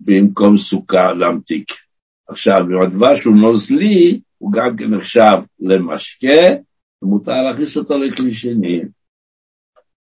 במקום 0.00 0.58
סוכר 0.58 1.12
להמתיק. 1.12 1.72
עכשיו, 2.28 2.56
אם 2.58 2.82
הדבש 2.82 3.24
הוא 3.24 3.36
נוזלי, 3.36 4.20
הוא 4.42 4.52
גם 4.52 4.76
כן 4.76 4.94
נחשב 4.94 5.36
למשקה, 5.60 6.42
ומותר 7.02 7.32
להכניס 7.32 7.76
אותו 7.76 7.98
לכלי 7.98 8.34
שני. 8.34 8.80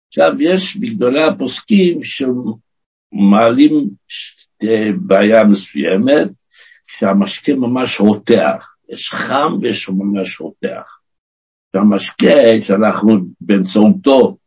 עכשיו, 0.08 0.42
יש 0.42 0.78
בגדולי 0.78 1.24
הפוסקים 1.24 2.00
שמעלים 2.04 3.90
בעיה 5.02 5.44
מסוימת, 5.44 6.28
שהמשקה 6.88 7.56
ממש 7.56 8.00
רותח. 8.00 8.76
יש 8.90 9.14
חם 9.14 9.58
ויש 9.62 9.90
ממש 9.90 10.42
רותח. 10.42 11.00
שהמשקה 11.76 12.62
שאנחנו 12.62 13.16
באמצעותו 13.42 14.38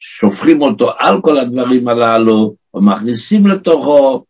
שופכים 0.00 0.62
אותו 0.62 0.90
על 0.98 1.20
כל 1.22 1.38
הדברים 1.38 1.88
הללו, 1.88 2.56
ומכניסים 2.74 3.46
לתוכו 3.46 4.24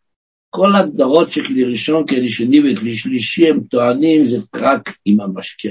כל 0.49 0.75
הגדרות 0.75 1.31
של 1.31 1.47
כלי 1.47 1.63
ראשון, 1.63 2.07
כלי 2.07 2.29
שני 2.29 2.59
וכלי 2.59 2.95
שלישי, 2.95 3.49
הם 3.49 3.59
טוענים, 3.59 4.27
זה 4.27 4.37
רק 4.55 4.97
אם 5.07 5.21
המשקה 5.21 5.69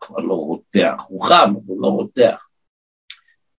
כבר 0.00 0.18
לא 0.18 0.34
רותח, 0.34 1.02
הוא 1.08 1.24
חם, 1.24 1.54
אבל 1.66 1.74
לא 1.78 1.88
רותח. 1.88 2.48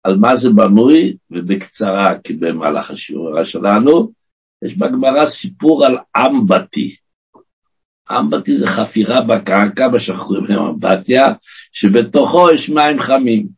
על 0.04 0.16
מה 0.16 0.36
זה 0.36 0.50
בנוי, 0.50 1.16
ובקצרה, 1.30 2.18
כי 2.24 2.32
במהלך 2.32 2.90
השיעור 2.90 3.44
שלנו, 3.44 4.12
יש 4.62 4.74
בגמרא 4.74 5.26
סיפור 5.26 5.86
על 5.86 5.96
אמבטי. 6.16 6.96
אמבטי 8.20 8.56
זה 8.56 8.66
חפירה 8.66 9.20
בקרקע, 9.20 9.88
מה 9.88 10.00
שאנחנו 10.00 10.26
קוראים 10.26 10.44
להם 10.44 10.62
אמבטיה, 10.62 11.32
שבתוכו 11.72 12.50
יש 12.50 12.70
מים 12.70 13.00
חמים. 13.00 13.48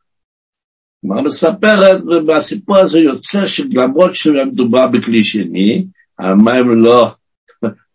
כלומר 1.01 1.23
מספרת, 1.23 2.03
ובסיפור 2.03 2.77
הזה 2.77 2.99
יוצא 2.99 3.47
שלמרות 3.47 4.15
שמדובר 4.15 4.87
בכלי 4.87 5.25
שני, 5.25 5.87
המים 6.21 6.71
לא, 6.71 7.11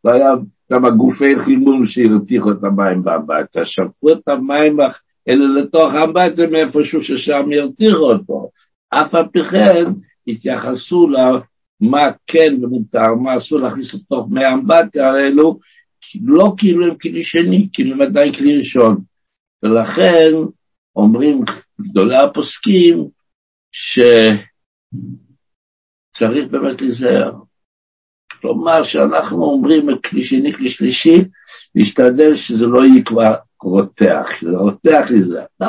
לא 0.04 0.12
היה 0.12 0.32
כמה 0.70 0.90
גופי 0.90 1.40
חימום 1.40 1.86
שהרתיחו 1.86 2.52
את 2.52 2.64
המים 2.64 3.04
באמבטיה, 3.04 3.66
שפכו 3.66 4.12
את 4.12 4.28
המים 4.28 4.80
האלה 5.28 5.46
לתוך 5.62 5.94
האמבטיה 5.94 6.48
מאיפשהו 6.48 7.02
ששם 7.02 7.52
ירתיחו 7.52 8.12
אותו. 8.12 8.50
אף 8.90 9.16
על 9.16 9.28
פי 9.28 9.44
כן 9.44 9.84
התייחסו 10.28 11.08
למה 11.10 12.12
כן 12.28 12.54
ומותר, 12.62 13.14
מה 13.14 13.38
אסור 13.38 13.60
להכניס 13.60 13.94
לתוך 13.94 14.28
מי 14.30 14.46
האמבטיה 14.46 15.12
האלו, 15.12 15.60
לא 16.24 16.54
כאילו 16.58 16.88
הם 16.88 16.98
כלי 16.98 17.24
שני, 17.24 17.70
כאילו 17.74 17.94
הם 17.94 18.02
עדיין 18.02 18.34
כלי 18.34 18.58
ראשון. 18.58 18.98
ולכן 19.64 20.32
אומרים 20.96 21.42
גדולי 21.82 22.18
הפוסקים 22.18 23.08
שצריך 23.72 24.48
באמת 26.52 26.82
להיזהר. 26.82 27.45
כלומר 28.46 28.84
שאנחנו 28.84 29.44
אומרים 29.44 29.88
כלי 30.06 30.24
שני, 30.24 30.54
כלי 30.54 30.70
שלישי, 30.70 31.24
להשתדל 31.76 32.36
שזה 32.36 32.68
לא 32.68 32.86
יהיה 32.86 33.04
כבר 33.04 33.36
רותח, 33.64 34.28
שזה 34.40 34.58
רותח 34.58 35.06
לזה. 35.10 35.42
לא. 35.60 35.68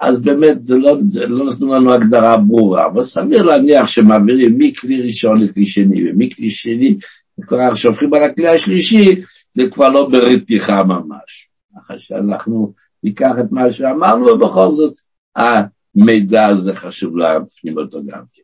אז 0.00 0.22
באמת 0.22 0.60
זה 0.60 0.74
לא, 0.74 0.96
זה 1.10 1.26
לא 1.26 1.52
נתנו 1.52 1.74
לנו 1.74 1.92
הגדרה 1.92 2.36
ברורה, 2.36 2.86
אבל 2.86 3.04
סביר 3.04 3.42
להניח 3.42 3.86
שמעבירים 3.86 4.58
מכלי 4.58 5.02
ראשון 5.02 5.42
לכלי 5.42 5.66
שני, 5.66 6.10
ומכלי 6.10 6.50
שני, 6.50 6.98
כבר 7.42 7.74
שהופכים 7.74 8.14
על 8.14 8.24
הכלי 8.24 8.48
השלישי, 8.48 9.22
זה 9.50 9.62
כבר 9.70 9.88
לא 9.88 10.08
ברתיחה 10.08 10.84
ממש. 10.84 11.48
ככה 11.76 11.98
שאנחנו 11.98 12.72
ניקח 13.02 13.32
את 13.40 13.52
מה 13.52 13.72
שאמרנו, 13.72 14.26
ובכל 14.26 14.70
זאת 14.70 14.94
המידע 15.36 16.46
הזה 16.46 16.74
חשוב 16.74 17.16
להפנים 17.16 17.78
אותו 17.78 17.98
גם 18.06 18.22
כן. 18.32 18.42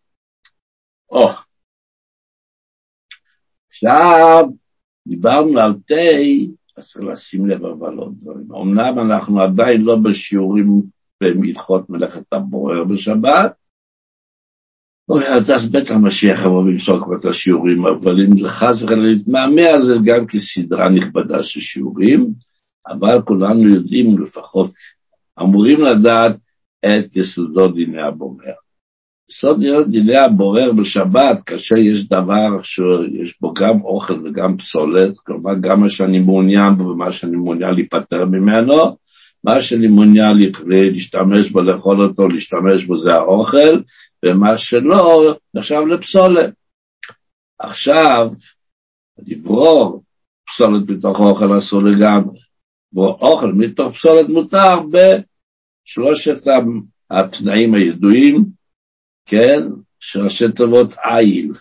Oh. 1.13 1.50
עכשיו, 3.85 4.49
דיברנו 5.09 5.61
על 5.61 5.75
תה, 5.87 5.95
אז 6.77 6.89
צריך 6.89 7.05
לשים 7.05 7.47
לב 7.47 7.65
אבל 7.65 7.97
עוד 7.97 8.15
דברים. 8.21 8.53
אמנם 8.55 8.99
אנחנו 8.99 9.41
עדיין 9.41 9.83
לא 9.83 9.97
בשיעורים 9.97 10.83
בהלכות 11.21 11.91
מלאכת 11.91 12.33
הבורר 12.33 12.85
בשבת, 12.85 13.53
אז 15.55 15.71
בטח 15.71 15.95
משיח 16.03 16.41
יבוא 16.41 16.63
וימסור 16.63 17.05
כבר 17.05 17.17
את 17.17 17.25
השיעורים, 17.25 17.87
אבל 17.87 18.25
אם 18.25 18.39
זה 18.39 18.49
חס 18.49 18.83
וחלילה 18.83 19.03
להתמהמה, 19.03 19.79
זה 19.79 19.95
גם 20.05 20.27
כסדרה 20.27 20.89
נכבדה 20.89 21.43
של 21.43 21.61
שיעורים, 21.61 22.31
אבל 22.87 23.23
כולנו 23.23 23.69
יודעים 23.69 24.19
לפחות, 24.23 24.71
אמורים 25.41 25.81
לדעת 25.81 26.37
את 26.87 27.17
יסודות 27.17 27.75
דיני 27.75 28.03
הבורר. 28.03 28.53
יסוד 29.31 29.61
דיני 29.91 30.19
הבורר 30.19 30.73
בשבת, 30.73 31.43
כאשר 31.47 31.77
יש 31.77 32.09
דבר 32.09 32.63
שיש 32.63 33.41
בו 33.41 33.55
גם 33.55 33.83
אוכל 33.83 34.15
וגם 34.25 34.57
פסולת, 34.57 35.19
כלומר 35.19 35.55
גם 35.61 35.81
מה 35.81 35.89
שאני 35.89 36.19
מעוניין 36.19 36.77
בו 36.79 36.85
ומה 36.85 37.13
שאני 37.13 37.37
מעוניין 37.37 37.75
להיפטר 37.75 38.25
ממנו, 38.25 38.97
מה 39.45 39.61
שאני 39.61 39.87
מעוניין 39.87 40.37
להשתמש 40.67 41.51
בו, 41.51 41.61
לאכול 41.61 42.03
אותו, 42.03 42.29
להשתמש 42.29 42.85
בו 42.85 42.97
זה 42.97 43.15
האוכל, 43.15 43.81
ומה 44.25 44.59
שלא 44.59 45.35
נחשב 45.55 45.81
לפסולת. 45.91 46.51
עכשיו, 47.59 48.29
לברור 49.27 50.03
פסולת 50.49 50.91
מתוך 50.91 51.21
אוכל 51.21 51.59
אסור 51.59 51.83
לגמרי. 51.83 52.39
ואוכל 52.93 53.53
מתוך 53.53 53.97
פסולת 53.97 54.29
מותר 54.29 54.79
בשלושת 54.91 56.37
התנאים 57.11 57.75
הידועים, 57.75 58.60
כן, 59.31 59.63
שראשי 60.01 60.53
תיבות 60.57 60.95
עיל, 61.05 61.53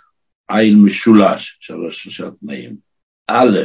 עיל 0.50 0.76
משולש, 0.76 1.58
שלוש 1.60 2.04
שלושה 2.04 2.30
תנאים. 2.40 2.76
א', 3.28 3.58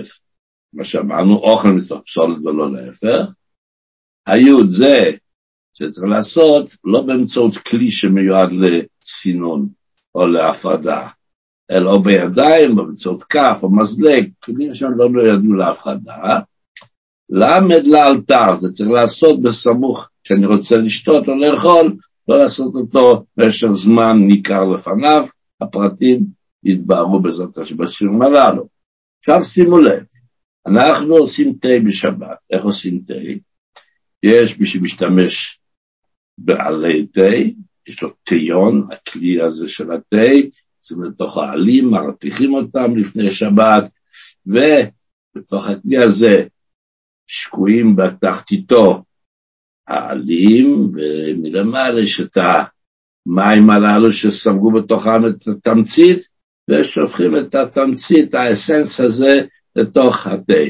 מה 0.72 0.84
שאמרנו, 0.84 1.36
אוכל 1.36 1.68
מתוך 1.68 2.02
פסולת 2.06 2.38
ולא 2.44 2.72
להפך. 2.72 3.32
היוד 4.26 4.66
זה 4.66 4.98
שצריך 5.74 6.06
לעשות 6.10 6.76
לא 6.84 7.02
באמצעות 7.02 7.56
כלי 7.56 7.90
שמיועד 7.90 8.48
לסינון 8.52 9.68
או 10.14 10.26
להפרדה, 10.26 11.08
אלא 11.70 11.90
או 11.90 12.02
בידיים, 12.02 12.78
או 12.78 12.86
באמצעות 12.86 13.22
כף, 13.22 13.58
או 13.62 13.76
מזלג, 13.76 14.30
כלים 14.42 14.74
שהם 14.74 14.98
לא 14.98 15.22
ידעו 15.22 15.54
להפרדה. 15.54 16.40
למד 17.30 17.86
לאלתר, 17.86 18.56
זה 18.56 18.68
צריך 18.68 18.90
לעשות 18.90 19.42
בסמוך, 19.42 20.08
כשאני 20.24 20.46
רוצה 20.46 20.76
לשתות 20.76 21.28
או 21.28 21.34
לאכול, 21.34 21.96
לא 22.28 22.38
לעשות 22.38 22.74
אותו 22.74 23.24
במשך 23.36 23.68
זמן 23.72 24.16
ניכר 24.26 24.64
לפניו, 24.64 25.26
הפרטים 25.60 26.24
יתבהרו 26.64 27.20
בעזרת 27.20 27.58
השם 27.58 27.76
בסיום 27.76 28.22
הללו. 28.22 28.68
עכשיו 29.20 29.44
שימו 29.44 29.78
לב, 29.78 30.04
אנחנו 30.66 31.16
עושים 31.16 31.54
תה 31.60 31.68
בשבת, 31.86 32.38
איך 32.50 32.64
עושים 32.64 33.00
תה? 33.06 33.14
יש 34.22 34.58
מי 34.58 34.66
שמשתמש 34.66 35.60
בעלי 36.38 37.06
תה, 37.06 37.30
יש 37.88 38.02
לו 38.02 38.10
תיון, 38.24 38.88
הכלי 38.92 39.42
הזה 39.42 39.68
של 39.68 39.92
התה, 39.92 40.26
שימו 40.82 41.02
לתוך 41.02 41.36
העלים, 41.36 41.90
מרתיחים 41.90 42.54
אותם 42.54 42.96
לפני 42.96 43.30
שבת, 43.30 43.90
ובתוך 44.46 45.66
הכלי 45.66 45.98
הזה 45.98 46.46
שקועים 47.26 47.96
בתחתיתו 47.96 49.02
העלים, 49.88 50.92
ומלמעלה 50.94 52.00
יש 52.00 52.20
את 52.20 52.38
המים 53.26 53.70
הללו 53.70 54.12
שספגו 54.12 54.70
בתוכם 54.70 55.26
את 55.26 55.48
התמצית, 55.48 56.18
ושופכים 56.70 57.36
את 57.36 57.54
התמצית, 57.54 58.34
האסנס 58.34 59.00
הזה, 59.00 59.42
לתוך 59.76 60.26
התה. 60.26 60.62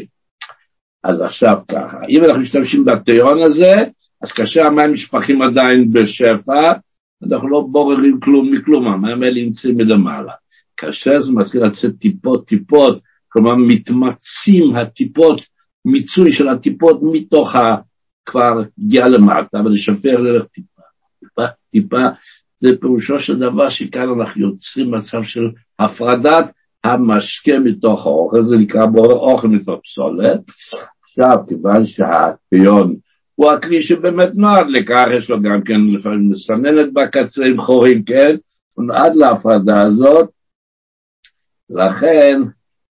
אז 1.05 1.21
עכשיו 1.21 1.59
ככה, 1.69 1.99
אם 2.09 2.25
אנחנו 2.25 2.41
משתמשים 2.41 2.85
בתיון 2.85 3.43
הזה, 3.43 3.75
אז 4.23 4.33
כאשר 4.33 4.67
המים 4.67 4.93
נשפכים 4.93 5.43
עדיין 5.43 5.93
בשפע, 5.93 6.73
אנחנו 7.23 7.49
לא 7.49 7.61
בוררים 7.71 8.21
כלום 8.21 8.53
מכלום, 8.53 8.89
המים 8.89 9.23
האלה 9.23 9.43
נמצאים 9.43 9.77
מלמעלה. 9.77 10.33
כאשר 10.77 11.21
זה 11.21 11.33
מתחיל 11.33 11.65
לצאת 11.65 11.91
טיפות 11.99 12.47
טיפות, 12.47 12.99
כלומר 13.29 13.55
מתמצים 13.55 14.77
הטיפות 14.77 15.41
מיצוי 15.85 16.33
של 16.33 16.49
הטיפות 16.49 17.01
מתוך. 17.03 17.57
כבר 18.27 18.63
הגיע 18.79 19.09
למטה, 19.09 19.59
ולשפר 19.65 20.23
דרך 20.23 20.45
טיפה. 20.45 20.83
טיפה, 21.21 21.47
טיפה, 21.71 22.07
זה 22.61 22.69
פירושו 22.81 23.21
של 23.21 23.39
דבר 23.39 23.69
שכאן 23.69 24.09
אנחנו 24.21 24.43
יוצרים 24.43 24.91
מצב 24.91 25.23
של 25.23 25.51
הפרדת 25.79 26.53
המשקה 26.85 27.59
מתוך 27.59 28.07
האוכל, 28.07 28.43
זה 28.43 28.57
נקרא 28.57 28.87
בורר 28.87 29.17
אוכל 29.17 29.49
מתוך 29.49 29.81
פסולת. 29.85 30.41
עכשיו, 31.03 31.39
כיוון 31.49 31.85
שהפיון 31.85 32.97
הוא 33.35 33.51
הכלי 33.51 33.83
שבאמת 33.83 34.29
נועד 34.35 34.67
לכך, 34.69 35.07
יש 35.13 35.31
לו 35.31 35.43
גם 35.43 35.63
כן 35.63 35.81
לפעמים 35.93 36.31
מסננת 36.31 36.93
בקצה 36.93 37.45
עם 37.45 37.61
חורים, 37.61 38.03
כן? 38.05 38.37
הוא 38.75 38.85
נועד 38.85 39.17
להפרדה 39.17 39.83
הזאת, 39.83 40.31
לכן 41.71 42.41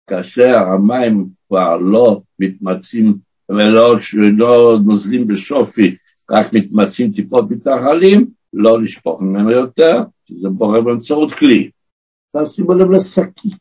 כאשר 0.08 0.60
המים 0.60 1.28
כבר 1.48 1.78
לא 1.78 2.22
מתמצים 2.40 3.18
ולא 3.50 3.96
לא 4.38 4.78
נוזלים 4.86 5.28
בשופי, 5.28 5.96
רק 6.32 6.54
מתמצים 6.54 7.12
טיפות 7.12 7.52
מתחלים, 7.52 8.28
לא 8.54 8.82
לשפוך 8.82 9.22
ממנו 9.22 9.52
יותר, 9.52 10.04
כי 10.26 10.36
זה 10.36 10.50
בורר 10.50 10.82
באמצעות 10.82 11.32
כלי. 11.32 11.70
עכשיו 12.36 12.54
שימו 12.54 12.74
לב 12.74 12.92
לשקית, 12.92 13.54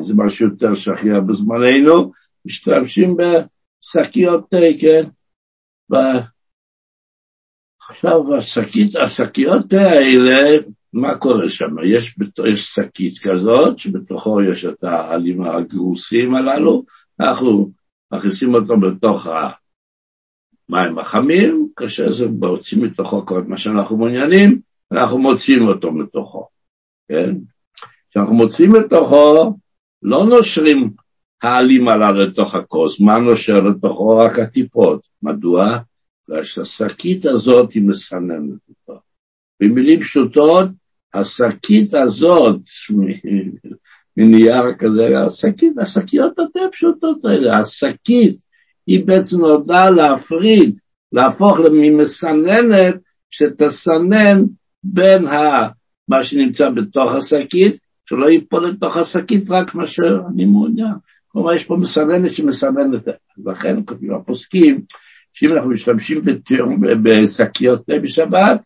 זה 0.00 0.14
משהו 0.16 0.48
יותר 0.48 0.74
שכיח 0.74 1.18
בזמננו, 1.26 2.12
משתמשים 2.46 3.16
בשקיות 3.16 4.50
תה, 4.50 4.56
כן? 4.80 5.08
עכשיו 7.90 8.36
השקית, 8.36 8.96
השקיות 8.96 9.72
האלה, 9.72 10.58
מה 10.92 11.18
קורה 11.18 11.48
שם? 11.48 11.74
יש, 11.84 12.16
יש 12.46 12.64
שקית 12.64 13.18
כזאת, 13.22 13.78
שבתוכו 13.78 14.42
יש 14.42 14.64
את 14.64 14.84
העלים 14.84 15.42
הגרוסים 15.42 16.34
הללו, 16.34 16.84
אנחנו 17.20 17.70
מכניסים 18.12 18.54
אותו 18.54 18.80
בתוך 18.80 19.26
המים 20.68 20.98
החמים, 20.98 21.68
כאשר 21.76 22.12
זה 22.12 22.28
מוצאים 22.28 22.82
מתוכו 22.82 23.26
כל 23.26 23.42
מה 23.42 23.58
שאנחנו 23.58 23.96
מעוניינים, 23.96 24.60
אנחנו 24.92 25.18
מוציאים 25.18 25.68
אותו 25.68 25.92
מתוכו, 25.92 26.48
כן? 27.08 27.34
כשאנחנו 28.10 28.34
מוציאים 28.34 28.72
מתוכו, 28.72 29.56
לא 30.02 30.24
נושרים 30.24 30.90
העלים 31.42 31.88
הללו 31.88 32.18
לתוך 32.18 32.54
הכוס, 32.54 33.00
מה 33.00 33.18
נושר 33.18 33.54
לתוכו? 33.54 34.18
רק 34.18 34.38
הטיפות. 34.38 35.00
מדוע? 35.22 35.78
בגלל 36.28 36.44
שהשקית 36.44 37.26
הזאת 37.26 37.72
היא 37.72 37.82
מסננת 37.82 38.60
אותו. 38.68 39.00
במילים 39.60 40.00
פשוטות, 40.00 40.68
השקית 41.14 41.94
הזאת, 41.94 42.60
מנייר 44.16 44.72
כזה, 44.72 45.18
השקית, 45.26 45.78
השקיות 45.78 46.38
יותר 46.38 46.68
פשוטות 46.72 47.24
האלה, 47.24 47.58
השקית 47.58 48.34
היא 48.86 49.06
בעצם 49.06 49.40
נועדה 49.40 49.90
להפריד, 49.90 50.78
להפוך 51.12 51.58
ממסננת 51.72 52.94
שתסנן 53.30 54.44
בין 54.84 55.26
ה, 55.26 55.68
מה 56.08 56.24
שנמצא 56.24 56.70
בתוך 56.70 57.12
השקית, 57.12 57.76
שלא 58.06 58.30
ייפול 58.30 58.68
לתוך 58.68 58.96
השקית 58.96 59.50
רק 59.50 59.74
מה 59.74 59.86
שאני 59.86 60.44
מעוניין. 60.44 60.94
כלומר, 61.28 61.52
יש 61.52 61.64
פה 61.64 61.76
מסננת 61.76 62.30
שמסננת, 62.30 63.02
לכן 63.44 63.76
כותבים 63.84 64.14
הפוסקים, 64.14 64.82
שאם 65.32 65.52
אנחנו 65.52 65.70
משתמשים 65.70 66.22
בשקיות 67.02 67.82
בשבת, 68.02 68.60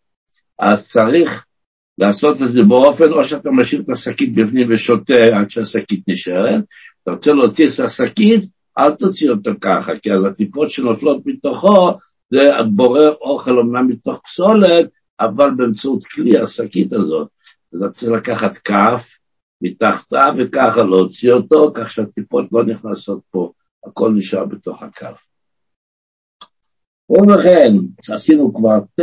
אז 0.59 0.89
צריך 0.89 1.46
לעשות 1.99 2.43
את 2.43 2.53
זה 2.53 2.63
באופן, 2.63 3.13
או 3.13 3.25
שאתה 3.25 3.51
משאיר 3.51 3.83
את 3.83 3.89
השקית 3.89 4.35
בפנים 4.35 4.69
ושותה 4.71 5.39
עד 5.41 5.51
שהשקית 5.51 6.09
נשארת, 6.09 6.65
אתה 7.03 7.11
רוצה 7.11 7.33
להוציא 7.33 7.67
את 7.67 7.81
השקית, 7.81 8.45
אל 8.79 8.95
תוציא 8.95 9.31
אותו 9.31 9.51
ככה, 9.61 9.93
כי 10.03 10.13
אז 10.13 10.25
הטיפות 10.25 10.71
שנופלות 10.71 11.23
מתוכו, 11.27 11.93
זה 12.31 12.51
בורר 12.75 13.15
אוכל 13.21 13.59
אמנם 13.59 13.89
מתוך 13.89 14.21
פסולת, 14.25 14.89
אבל 15.21 15.51
באמצעות 15.57 16.05
כלי 16.05 16.39
השקית 16.39 16.93
הזאת. 16.93 17.29
אז 17.73 17.83
אתה 17.83 17.93
צריך 17.93 18.13
לקחת 18.13 18.57
כף 18.57 19.17
מתחתה 19.63 20.25
וככה 20.37 20.83
להוציא 20.83 21.33
אותו, 21.33 21.71
כך 21.75 21.91
שהטיפות 21.91 22.47
לא 22.53 22.65
נכנסות 22.65 23.21
פה, 23.31 23.53
הכל 23.87 24.13
נשאר 24.13 24.45
בתוך 24.45 24.83
הכף. 24.83 25.27
ובכן, 27.09 27.73
עשינו 28.15 28.55
כבר 28.55 28.79
תה, 28.95 29.03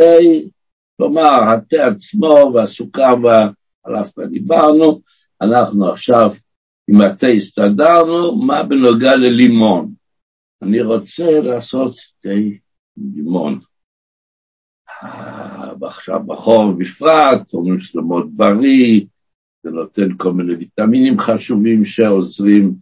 כלומר, 1.03 1.43
התה 1.43 1.87
עצמו 1.87 2.51
והסוכר 2.53 3.13
ועליו 3.23 4.05
כבר 4.13 4.25
דיברנו, 4.25 5.01
אנחנו 5.41 5.89
עכשיו 5.89 6.31
עם 6.87 7.01
התה 7.01 7.27
הסתדרנו, 7.27 8.35
מה 8.35 8.63
בנוגע 8.63 9.15
ללימון? 9.15 9.93
אני 10.61 10.81
רוצה 10.81 11.39
לעשות 11.41 11.95
תה 12.19 12.29
לימון. 12.97 13.59
ועכשיו 15.79 16.19
בחור 16.25 16.71
בפרט, 16.71 17.53
אומרים 17.53 17.79
שזה 17.79 18.01
מאוד 18.01 18.29
בריא, 18.35 19.01
זה 19.63 19.71
נותן 19.71 20.17
כל 20.17 20.33
מיני 20.33 20.53
ויטמינים 20.53 21.19
חשובים 21.19 21.85
שעוזרים 21.85 22.73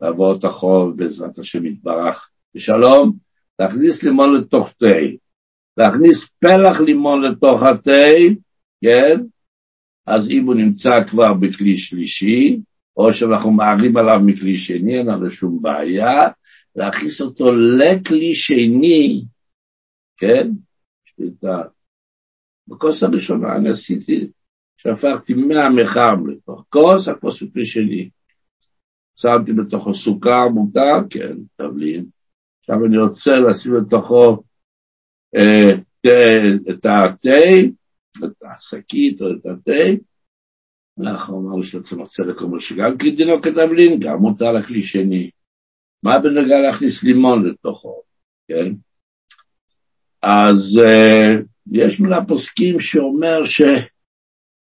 לעבור 0.00 0.34
את 0.38 0.44
החור 0.44 0.90
בעזרת 0.90 1.38
השם 1.38 1.66
יתברך. 1.66 2.28
ושלום, 2.54 3.12
להכניס 3.58 4.02
לימון 4.02 4.34
לתוך 4.34 4.70
תה. 4.78 4.86
להכניס 5.76 6.28
פלח 6.38 6.80
לימון 6.80 7.22
לתוך 7.22 7.62
התה, 7.62 8.12
כן? 8.84 9.20
אז 10.06 10.30
אם 10.30 10.46
הוא 10.46 10.54
נמצא 10.54 11.04
כבר 11.06 11.34
בכלי 11.34 11.78
שלישי, 11.78 12.60
או 12.96 13.12
שאנחנו 13.12 13.50
מערים 13.50 13.96
עליו 13.96 14.20
מכלי 14.26 14.56
שני, 14.56 14.98
אין 14.98 15.06
לנו 15.06 15.30
שום 15.30 15.62
בעיה, 15.62 16.28
להכניס 16.76 17.20
אותו 17.20 17.52
לכלי 17.52 18.34
שני, 18.34 19.24
כן? 20.16 20.48
יש 21.06 21.14
לי 21.18 21.26
את 21.28 21.44
ה... 21.44 21.62
בכוס 22.68 23.02
הראשונה 23.02 23.56
אני 23.56 23.70
עשיתי, 23.70 24.26
שפכתי 24.76 25.34
100 25.34 25.68
מחם 25.70 26.26
לתוך 26.26 26.64
כוס, 26.68 27.08
הכוס 27.08 27.40
הוא 27.40 27.50
כלי 27.52 27.64
שני. 27.64 28.10
שמתי 29.14 29.52
בתוכו 29.52 29.94
סוכר 29.94 30.48
מותר, 30.48 30.94
כן, 31.10 31.36
תבלין. 31.56 32.06
עכשיו 32.60 32.86
אני 32.86 32.98
רוצה 32.98 33.30
לשים 33.30 33.74
לתוכו 33.74 34.42
את 35.34 36.84
התה, 36.84 37.38
את 38.24 38.42
השקית 38.42 39.22
או 39.22 39.32
את 39.32 39.46
התה, 39.46 40.02
אנחנו 41.00 41.40
אמרנו 41.40 41.62
שצמח 41.62 42.08
צדק 42.08 42.40
אומר 42.40 42.58
שגם 42.58 42.98
כדינו 42.98 43.42
כתבלין, 43.42 44.00
גם 44.00 44.18
מותר 44.18 44.52
לכלי 44.52 44.82
שני. 44.82 45.30
מה 46.02 46.18
בנגע 46.18 46.60
להכניס 46.60 47.02
לימון 47.02 47.46
לתוכו, 47.46 48.02
כן? 48.48 48.72
אז 50.22 50.80
uh, 50.82 51.42
יש 51.72 52.00
מן 52.00 52.12
הפוסקים 52.12 52.80
שאומר 52.80 53.40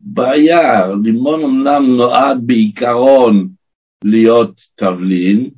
שבעיה, 0.05 0.87
לימון 1.03 1.43
אמנם 1.43 1.83
נועד 1.97 2.37
בעיקרון 2.45 3.49
להיות 4.03 4.61
תבלין, 4.75 5.49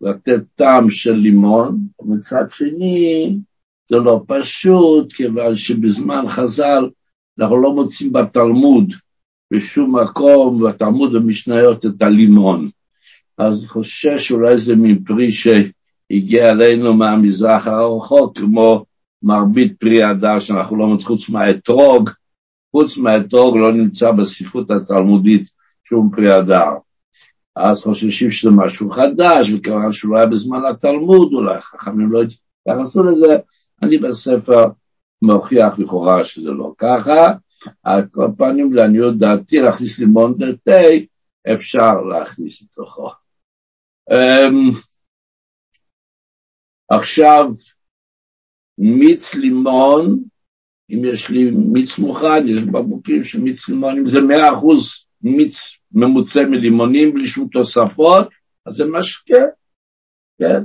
לתת 0.00 0.42
טעם 0.54 0.90
של 0.90 1.12
לימון, 1.12 1.78
ומצד 2.00 2.44
שני 2.50 3.36
זה 3.90 3.96
לא 3.96 4.24
פשוט, 4.26 5.12
כיוון 5.12 5.56
שבזמן 5.56 6.28
חז"ל 6.28 6.88
אנחנו 7.38 7.62
לא 7.62 7.74
מוצאים 7.74 8.12
בתלמוד 8.12 8.94
בשום 9.52 10.00
מקום, 10.00 10.62
בתלמוד 10.64 11.12
במשניות, 11.12 11.86
את 11.86 12.02
הלימון. 12.02 12.68
אז 13.38 13.66
חושש 13.68 14.32
אולי 14.32 14.58
זה 14.58 14.76
מפרי 14.76 15.32
שהגיע 15.32 16.48
אלינו 16.48 16.94
מהמזרח 16.94 17.66
הרחוק, 17.66 18.38
כמו 18.38 18.84
מרבית 19.22 19.72
פרי 19.80 20.04
הדר 20.04 20.40
שאנחנו 20.40 20.76
לא 20.76 20.86
מוצאים 20.86 21.06
חוץ 21.08 21.28
מהאתרוג, 21.28 22.10
חוץ 22.72 22.98
מהאתרוג 22.98 23.56
לא 23.56 23.72
נמצא 23.72 24.10
בספרות 24.10 24.70
התלמודית 24.70 25.42
שום 25.84 26.10
פרי 26.16 26.32
הדר. 26.32 26.70
אז 27.56 27.82
חוששים 27.82 28.30
שזה 28.30 28.50
משהו 28.50 28.90
חדש, 28.90 29.50
וכיוון 29.50 29.92
שהוא 29.92 30.14
לא 30.14 30.18
היה 30.18 30.26
בזמן 30.26 30.60
התלמוד, 30.70 31.32
אולי 31.32 31.60
חכמים 31.60 32.12
לא 32.12 32.20
התייחסו 32.66 33.02
לזה, 33.02 33.36
אני 33.82 33.98
בספר 33.98 34.64
מוכיח 35.22 35.78
לכאורה 35.78 36.24
שזה 36.24 36.50
לא 36.50 36.74
ככה, 36.78 37.32
על 37.82 38.02
כל 38.10 38.26
פנים 38.38 38.72
לעניות 38.72 39.18
דעתי 39.18 39.56
להכניס 39.56 39.98
לימון 39.98 40.34
תה, 40.64 40.80
אפשר 41.54 42.00
להכניס 42.00 42.62
לתוכו. 42.62 43.08
Um, 44.10 44.76
עכשיו, 46.88 47.46
מיץ 48.78 49.34
לימון, 49.34 50.22
אם 50.90 51.04
יש 51.04 51.30
לי 51.30 51.50
מיץ 51.50 51.98
מוכן, 51.98 52.48
יש 52.48 52.62
בבוקים 52.62 53.24
של 53.24 53.40
מיץ 53.40 53.68
לימון, 53.68 53.98
אם 53.98 54.06
זה 54.06 54.20
מאה 54.20 54.54
אחוז 54.54 55.06
מיץ 55.22 55.58
ממוצע 55.92 56.40
מלימונים 56.40 57.14
בלי 57.14 57.26
שום 57.26 57.48
תוספות, 57.48 58.28
אז 58.66 58.74
זה 58.74 58.84
משקה, 58.84 59.44
כן? 60.38 60.62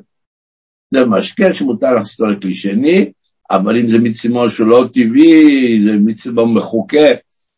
זה 0.92 1.06
משקה 1.06 1.54
שמותר 1.54 1.94
לעשות 1.94 2.28
לכלי 2.38 2.54
שני, 2.54 3.12
אבל 3.52 3.78
אם 3.78 3.90
זה 3.90 4.00
מיץ 4.00 4.26
לימון 4.26 4.50
שהוא 4.50 4.68
לא 4.68 4.86
טבעי, 4.94 5.84
זה 5.86 5.92
מיץ 5.92 6.26
לימון 6.26 6.54
מחוקה, 6.54 7.08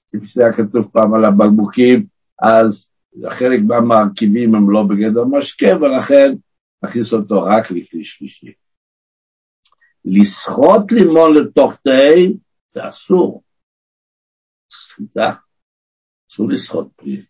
כפי 0.08 0.28
שהיה 0.28 0.54
כתוב 0.54 0.90
פעם 0.92 1.14
על 1.14 1.26
הבקבוקים, 1.26 2.06
אז 2.42 2.90
חלק 3.30 3.60
מהמרכיבים 3.68 4.56
הם 4.56 4.72
לא 4.72 4.84
בגדר 4.84 5.26
משקה, 5.26 5.78
ולכן 5.82 6.34
נכניס 6.84 7.14
אותו 7.14 7.44
רק 7.44 7.72
לכלי 7.72 8.04
שלישי. 8.04 8.54
לסחוט 10.06 10.92
לימון 10.92 11.34
לתוך 11.34 11.74
תה, 11.84 11.92
זה 12.74 12.90
אסור. 12.90 13.44
סחיטה, 14.72 15.32
אסור 16.32 16.50
לסחוט 16.50 16.88
פרי. 16.96 17.22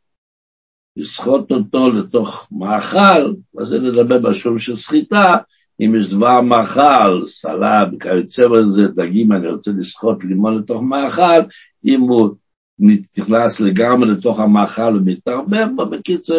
לסחוט 0.95 1.51
אותו 1.51 1.89
לתוך 1.89 2.47
מאכל, 2.51 3.33
אז 3.61 3.67
זה 3.67 3.79
נדבר 3.79 4.29
בשום 4.29 4.59
של 4.59 4.75
סחיטה, 4.75 5.37
אם 5.79 5.95
יש 5.95 6.07
דבר 6.07 6.41
מאכל, 6.41 7.25
סלט, 7.27 7.87
כיוצא 7.99 8.47
בזה, 8.47 8.87
דגים, 8.87 9.31
אני 9.31 9.47
רוצה 9.47 9.71
לסחוט 9.77 10.23
לימון 10.23 10.57
לתוך 10.57 10.81
מאכל, 10.81 11.41
אם 11.85 12.01
הוא 12.01 12.29
נכנס 12.79 13.59
לגמרי 13.59 14.11
לתוך 14.11 14.39
המאכל 14.39 14.97
ומתערבב 14.97 15.67
בו, 15.75 15.85
בקיצור, 15.85 16.37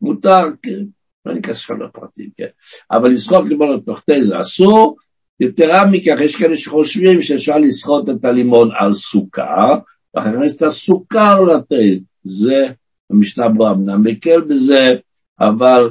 מותר, 0.00 0.44
כן, 0.62 0.84
לא 1.26 1.34
ניכנס 1.34 1.56
עכשיו 1.56 1.76
לפרטים, 1.76 2.28
כן, 2.36 2.46
אבל 2.90 3.10
לסחוט 3.10 3.48
לימון 3.48 3.76
לתוך 3.76 4.00
תה 4.00 4.14
זה 4.22 4.40
אסור, 4.40 4.96
יתרה 5.40 5.84
מכך, 5.86 6.20
יש 6.20 6.36
כאלה 6.36 6.56
שחושבים 6.56 7.22
שאפשר 7.22 7.58
לסחוט 7.58 8.08
את 8.08 8.24
הלימון 8.24 8.70
על 8.78 8.94
סוכר, 8.94 9.74
ואחר 10.14 10.32
כך 10.32 10.56
את 10.56 10.62
הסוכר 10.62 11.40
לתה, 11.40 11.76
זה 12.22 12.66
המשנה 13.10 13.46
אמנם 13.46 14.02
מקל 14.02 14.40
בזה, 14.40 14.90
אבל 15.40 15.90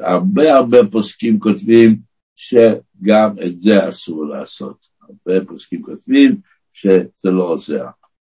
הרבה 0.00 0.54
הרבה 0.54 0.78
פוסקים 0.90 1.38
כותבים 1.38 1.96
שגם 2.36 3.36
את 3.46 3.58
זה 3.58 3.88
אסור 3.88 4.26
לעשות. 4.26 4.86
הרבה 5.02 5.46
פוסקים 5.46 5.82
כותבים 5.82 6.36
שזה 6.72 7.30
לא 7.30 7.44
עוזר. 7.44 7.86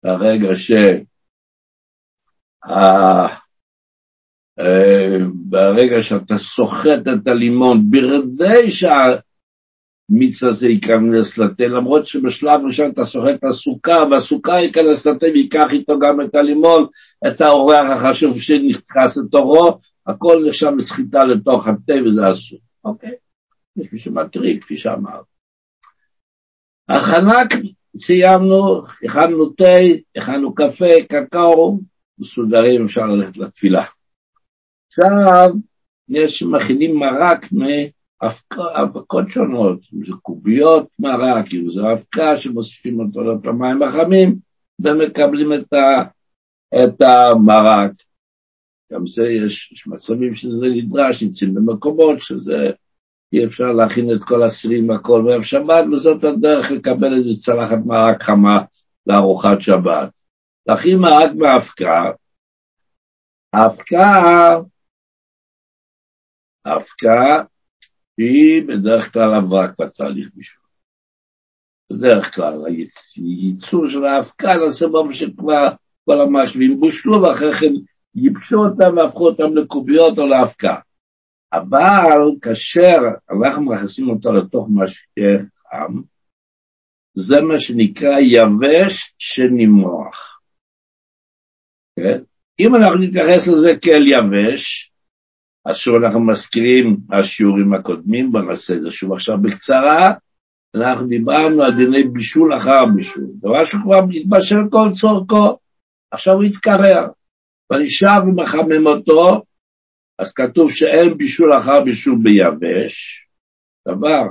ברגע 0.02 0.56
ש... 0.56 0.72
ברגע 5.35 6.02
שאתה 6.02 6.38
סוחט 6.38 7.09
את 7.12 7.28
הלימון, 7.28 7.90
ברדי 7.90 8.70
שהמיץ 8.70 10.42
הזה 10.42 10.68
ייכנס 10.68 11.38
לתה, 11.38 11.66
למרות 11.66 12.06
שבשלב 12.06 12.61
ראשון 12.66 12.90
אתה 12.90 13.04
סוחט 13.04 13.35
את 13.38 13.44
הסוכר, 13.44 14.04
והסוכר 14.11 14.52
ייכנס 14.52 15.06
לתה 15.06 15.26
ויקח 15.26 15.66
איתו 15.70 15.98
גם 15.98 16.20
את 16.20 16.35
הלימון, 16.35 16.87
את 17.28 17.40
האורח 17.40 17.90
החשוב 17.90 18.40
שנכנס 18.40 19.16
לתוכו, 19.16 19.78
הכל 20.06 20.44
נחשב 20.46 20.72
לסחיטה 20.78 21.24
לתוך 21.24 21.66
התה 21.66 21.94
וזה 22.04 22.32
אסור, 22.32 22.59
אוקיי? 22.85 23.25
שמטריק, 24.06 24.62
כפי 24.62 24.76
שאמרת. 24.76 25.24
הכנה 26.88 27.42
סיימנו, 27.96 28.82
הכנו 29.04 29.50
תה, 29.50 29.64
הכנו 30.16 30.54
קפה, 30.54 31.02
קקאו, 31.08 31.80
מסודרים, 32.18 32.84
אפשר 32.84 33.06
ללכת 33.06 33.36
לתפילה. 33.36 33.84
עכשיו, 34.88 35.50
יש 36.08 36.42
מכינים 36.42 36.96
מרק 36.96 37.46
מאבקות 38.22 39.28
שונות, 39.28 39.80
זה 39.82 40.12
קוביות 40.22 40.88
מרק, 40.98 41.46
זה 41.68 41.92
אבקה 41.92 42.36
שמוסיפים 42.36 43.00
אותו 43.00 43.20
למים 43.44 43.82
החמים, 43.82 44.38
ומקבלים 44.78 45.52
את, 45.52 45.72
ה, 45.72 46.02
את 46.74 47.00
המרק. 47.00 47.92
גם 48.92 49.06
זה, 49.06 49.22
יש, 49.22 49.72
יש 49.72 49.86
מצבים 49.86 50.34
שזה 50.34 50.66
נדרש, 50.66 51.22
נמצאים 51.22 51.54
במקומות 51.54 52.20
שזה 52.20 52.70
אי 53.32 53.44
אפשר 53.44 53.72
להכין 53.72 54.10
את 54.14 54.22
כל 54.22 54.42
הסירים 54.42 54.88
והכל 54.88 55.22
בערב 55.24 55.42
שבת, 55.42 55.84
וזאת 55.92 56.24
הדרך 56.24 56.70
לקבל 56.70 57.14
איזה 57.14 57.40
צלחת 57.40 57.78
מרק 57.86 58.22
חמה 58.22 58.64
לארוחת 59.06 59.60
שבת. 59.60 60.08
להכין 60.66 60.98
מרק 60.98 61.30
באבקה, 61.38 62.10
האבקה, 63.52 64.60
האבקה 66.64 67.42
היא 68.18 68.62
בדרך 68.68 69.12
כלל 69.12 69.34
אבק 69.34 69.70
בתהליך 69.78 70.28
בישול. 70.34 70.62
בדרך 71.92 72.34
כלל 72.34 72.64
הייצור 72.66 73.86
של 73.86 74.04
האבקה 74.04 74.54
נעשה 74.54 74.88
באופן 74.88 75.14
שכבר 75.14 75.68
כל 76.04 76.20
המשווים 76.20 76.80
בושלו 76.80 77.22
ואחרי 77.22 77.54
כן 77.54 77.72
ייבשו 78.14 78.56
אותם 78.56 78.96
והפכו 78.96 79.26
אותם 79.28 79.56
לקוביות 79.56 80.18
או 80.18 80.26
לאבקה. 80.26 80.74
אבל 81.52 82.37
כאשר 82.42 82.96
אנחנו 83.30 83.62
מכניסים 83.62 84.11
אותו 84.11 84.32
לתוך 84.32 84.68
משקה 84.70 85.44
חם, 85.70 86.00
זה 87.14 87.40
מה 87.40 87.59
שנקרא 87.59 88.18
יבש 88.20 89.14
שנמרוח. 89.18 90.40
Okay? 92.00 92.02
כן? 92.02 92.22
אם 92.61 92.74
אנחנו 92.74 92.98
נתייחס 92.98 93.48
לזה 93.48 93.72
כאל 93.82 94.06
יבש, 94.06 94.92
אז 95.64 95.76
שוב 95.76 95.94
אנחנו 95.94 96.20
מזכירים 96.20 96.96
השיעורים 97.12 97.74
הקודמים, 97.74 98.32
בוא 98.32 98.40
נעשה 98.40 98.74
את 98.74 98.82
זה 98.82 98.90
שוב 98.90 99.12
עכשיו 99.12 99.38
בקצרה, 99.42 100.12
אנחנו 100.76 101.06
דיברנו 101.06 101.62
על 101.62 101.74
דיני 101.76 102.04
בישול 102.04 102.56
אחר 102.56 102.85
בישול, 102.94 103.24
דבר 103.38 103.64
שכבר 103.64 104.00
מתבשל 104.09 104.61
כל 104.70 104.88
צורכו, 105.00 105.59
עכשיו 106.11 106.35
הוא 106.35 106.44
התקרר, 106.44 107.09
ואני 107.70 107.90
שב 107.90 108.20
ומחמם 108.26 108.87
אותו, 108.87 109.42
אז 110.18 110.33
כתוב 110.33 110.72
שאין 110.72 111.18
בישול 111.18 111.59
אחר 111.59 111.81
בישול 111.81 112.18
ביבש, 112.22 113.26
דבר 113.88 114.26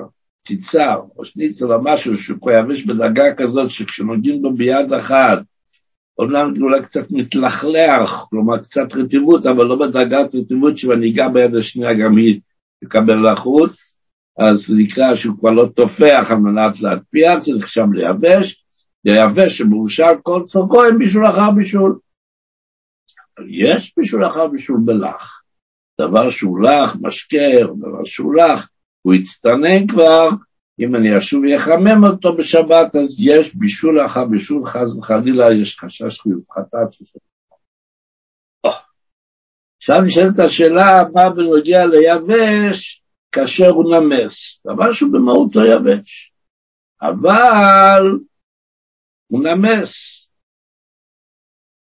ציצר 0.48 1.02
או 1.18 1.26
שניצל 1.26 1.74
או 1.74 1.84
משהו 1.84 2.18
שהוא 2.18 2.52
יבש 2.52 2.82
בדרגה 2.82 3.36
כזאת 3.38 3.70
שכשנוגעים 3.70 4.42
בו 4.42 4.52
ביד 4.54 4.94
אחת, 4.94 5.38
אומנם 6.18 6.54
אולי 6.62 6.82
קצת 6.82 7.12
מתלכלח, 7.12 8.26
כלומר 8.30 8.58
קצת 8.58 8.96
רטיבות, 8.96 9.46
אבל 9.46 9.66
לא 9.66 9.76
בדרגת 9.76 10.36
רטיבות 10.36 10.78
שבנהיגה 10.78 11.30
ביד 11.30 11.56
השנייה 11.56 11.94
גם 11.94 12.18
היא 12.18 12.42
תקבל 12.84 13.32
לחות, 13.32 13.72
אז 14.40 14.58
זה 14.58 14.76
נקרא 14.78 15.16
שהוא 15.16 15.38
כבר 15.40 15.52
לא 15.52 15.70
תופח 15.76 16.28
על 16.30 16.38
מנת 16.38 16.80
להטפיע, 16.80 17.40
זה 17.40 17.52
נחשב 17.58 17.86
לייבש, 17.94 18.66
לייבש 19.06 19.58
שמאושר 19.58 20.12
כל 20.24 20.44
צורכו 20.48 20.84
עם 20.84 20.98
בישול 20.98 21.28
אחר 21.28 21.52
בישול. 21.52 22.00
יש 23.48 23.94
בישול 23.98 24.26
אחר 24.28 24.48
בישול 24.48 24.80
בלח. 24.86 25.35
דבר 26.02 26.30
שהוא 26.30 26.62
לח, 26.62 26.96
משקה, 27.02 27.38
דבר 27.80 28.04
שהוא 28.04 28.36
לח, 28.36 28.68
הוא 29.02 29.14
יצטנן 29.14 29.88
כבר, 29.88 30.30
אם 30.80 30.96
אני 30.96 31.18
אשוב 31.18 31.44
ויחמם 31.44 32.04
אותו 32.04 32.36
בשבת, 32.36 32.96
אז 32.96 33.16
יש 33.20 33.56
בישול 33.56 34.06
אחר 34.06 34.26
בישול, 34.26 34.66
חס 34.66 34.96
וחלילה, 34.98 35.46
יש 35.62 35.80
חשש 35.80 36.20
חטאת 36.52 36.94
של 36.94 37.06
עכשיו 39.88 40.02
נשאלת 40.02 40.40
השאלה, 40.40 41.04
מה 41.14 41.30
בנוגע 41.30 41.86
ליבש 41.86 43.04
כאשר 43.32 43.70
הוא 43.70 43.96
נמס? 43.96 44.62
דבר 44.68 44.94
שהוא 44.94 45.14
במהותו 45.14 45.60
יבש, 45.66 46.34
אבל 47.02 48.20
הוא 49.28 49.44
נמס. 49.44 50.22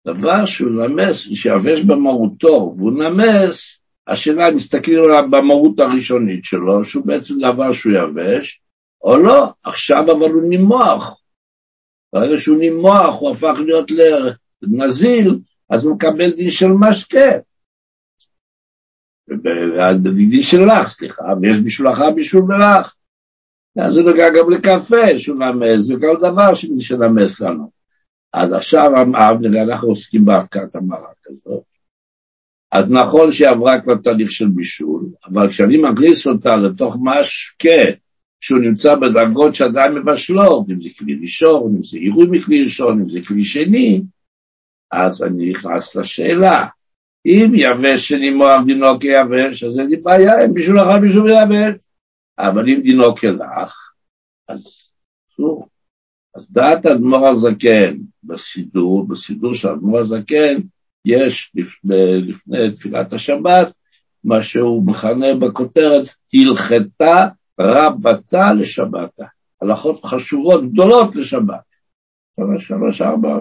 דבר 0.06 0.46
שהוא 0.46 0.70
נמס, 0.70 1.16
שיבש 1.16 1.80
במהותו, 1.80 2.74
והוא 2.76 2.92
נמס, 2.92 3.80
השאלה 4.06 4.48
אם 4.48 4.56
מסתכלים 4.56 5.04
עליו 5.04 5.30
במהות 5.30 5.80
הראשונית 5.80 6.44
שלו, 6.44 6.84
שהוא 6.84 7.06
בעצם 7.06 7.34
דבר 7.38 7.72
שהוא 7.72 7.92
יבש, 7.92 8.62
או 9.02 9.16
לא, 9.16 9.52
עכשיו 9.64 9.98
אבל 9.98 10.30
הוא 10.30 10.48
נימוח. 10.48 11.20
ברגע 12.12 12.38
שהוא 12.38 12.58
נימוח, 12.58 13.20
הוא 13.20 13.30
הפך 13.30 13.54
להיות 13.64 13.90
לנזיל, 14.62 15.38
אז 15.70 15.84
הוא 15.84 15.94
מקבל 15.94 16.30
דין 16.30 16.50
של 16.50 16.68
משקה. 16.68 17.30
דין 20.30 20.42
של 20.42 20.58
לך, 20.64 20.88
סליחה, 20.88 21.24
ויש 21.42 21.58
בישול 21.58 21.92
אחר 21.92 22.10
בישול 22.10 22.42
בלך. 22.42 22.94
זה 23.88 24.02
נוגע 24.02 24.30
גם 24.30 24.50
לקפה 24.50 25.18
שהוא 25.18 25.38
נמס, 25.38 25.90
וכל 25.90 26.16
דבר 26.20 26.54
שנמס 26.80 27.40
לנו. 27.40 27.70
אז 28.32 28.52
עכשיו 28.52 28.90
אנחנו 29.62 29.88
עוסקים 29.88 30.24
בהפקת 30.24 30.74
המרק 30.74 31.16
הזאת. 31.26 31.73
אז 32.74 32.90
נכון 32.90 33.32
שהיא 33.32 33.48
עברה 33.48 33.80
כבר 33.80 33.94
תהליך 33.94 34.30
של 34.30 34.48
בישול, 34.48 35.06
אבל 35.26 35.48
כשאני 35.48 35.78
מכניס 35.78 36.26
אותה 36.26 36.56
לתוך 36.56 36.96
משקה 37.00 37.92
שהוא 38.40 38.60
נמצא 38.60 38.94
בדרגות 38.94 39.54
שעדיין 39.54 39.92
מבשלות, 39.94 40.70
אם 40.70 40.80
זה 40.80 40.88
כלי 40.98 41.18
ראשון, 41.22 41.74
אם 41.76 41.84
זה 41.84 41.98
עירוי 41.98 42.26
מכלי 42.30 42.62
ראשון, 42.62 43.00
אם 43.00 43.08
זה 43.08 43.18
כלי 43.26 43.44
שני, 43.44 44.02
אז 44.90 45.22
אני 45.22 45.50
נכנס 45.50 45.96
לשאלה. 45.96 46.66
אם 47.26 47.52
יבש 47.54 48.08
שנימוח 48.08 48.60
דינו 48.66 49.00
כיבש, 49.00 49.64
אז 49.64 49.78
אין 49.78 49.86
לי 49.86 49.96
בעיה, 49.96 50.40
אין 50.40 50.54
בישול 50.54 50.80
אחר 50.80 50.98
בישול 51.00 51.30
יבש. 51.30 51.80
אבל 52.38 52.68
אם 52.68 52.80
דינו 52.82 53.14
כלך, 53.14 53.74
אז 54.48 54.88
אסור. 55.32 55.68
אז 56.34 56.52
דעת 56.52 56.86
אדמו"ר 56.86 57.28
הזקן 57.28 57.96
בסידור, 58.24 59.08
בסידור 59.08 59.54
של 59.54 59.68
אדמו"ר 59.68 59.98
הזקן, 59.98 60.60
יש 61.04 61.52
לפני 61.54 62.72
תפילת 62.72 63.12
השבת, 63.12 63.72
מה 64.24 64.42
שהוא 64.42 64.86
מכנה 64.86 65.34
בכותרת, 65.34 66.08
הלכתה 66.34 67.28
רבתה 67.60 68.52
לשבתה. 68.52 69.24
הלכות 69.62 70.04
חשובות, 70.04 70.72
גדולות 70.72 71.16
לשבת. 71.16 71.54
שלוש, 72.36 72.68
שלוש, 72.68 73.02
ארבע, 73.02 73.38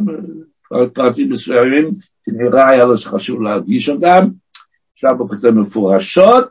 פרטים 0.94 1.30
מסוימים, 1.30 1.92
שנראה 2.26 2.70
היה 2.70 2.86
לו 2.86 2.98
שחשוב 2.98 3.42
להדגיש 3.42 3.90
אותם. 3.90 4.28
עכשיו 4.94 5.20
הוא 5.20 5.30
כותב 5.30 5.50
מפורשות, 5.50 6.46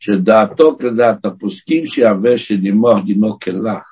שדעתו 0.00 0.78
כדעת 0.78 1.24
הפוסקים 1.24 1.86
שיהווה 1.86 2.38
שדימו 2.38 3.00
דינו 3.06 3.38
כלך. 3.38 3.82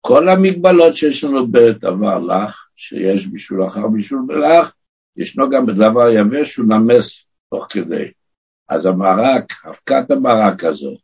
כל 0.00 0.28
המגבלות 0.28 0.96
שיש 0.96 1.24
לנו 1.24 1.46
בדבר 1.52 2.18
לך, 2.18 2.66
שיש 2.76 3.28
בשביל 3.32 3.66
אחר 3.66 3.88
בשביל 3.88 4.20
בלך, 4.26 4.72
ישנו 5.16 5.50
גם 5.50 5.66
בדבר 5.66 6.10
יבש 6.10 6.52
שהוא 6.52 6.66
נמס 6.66 7.24
תוך 7.50 7.66
כדי. 7.70 8.10
אז 8.68 8.86
המרק, 8.86 9.52
אבקת 9.66 10.10
המרק 10.10 10.64
הזאת, 10.64 11.00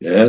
כן? 0.00 0.28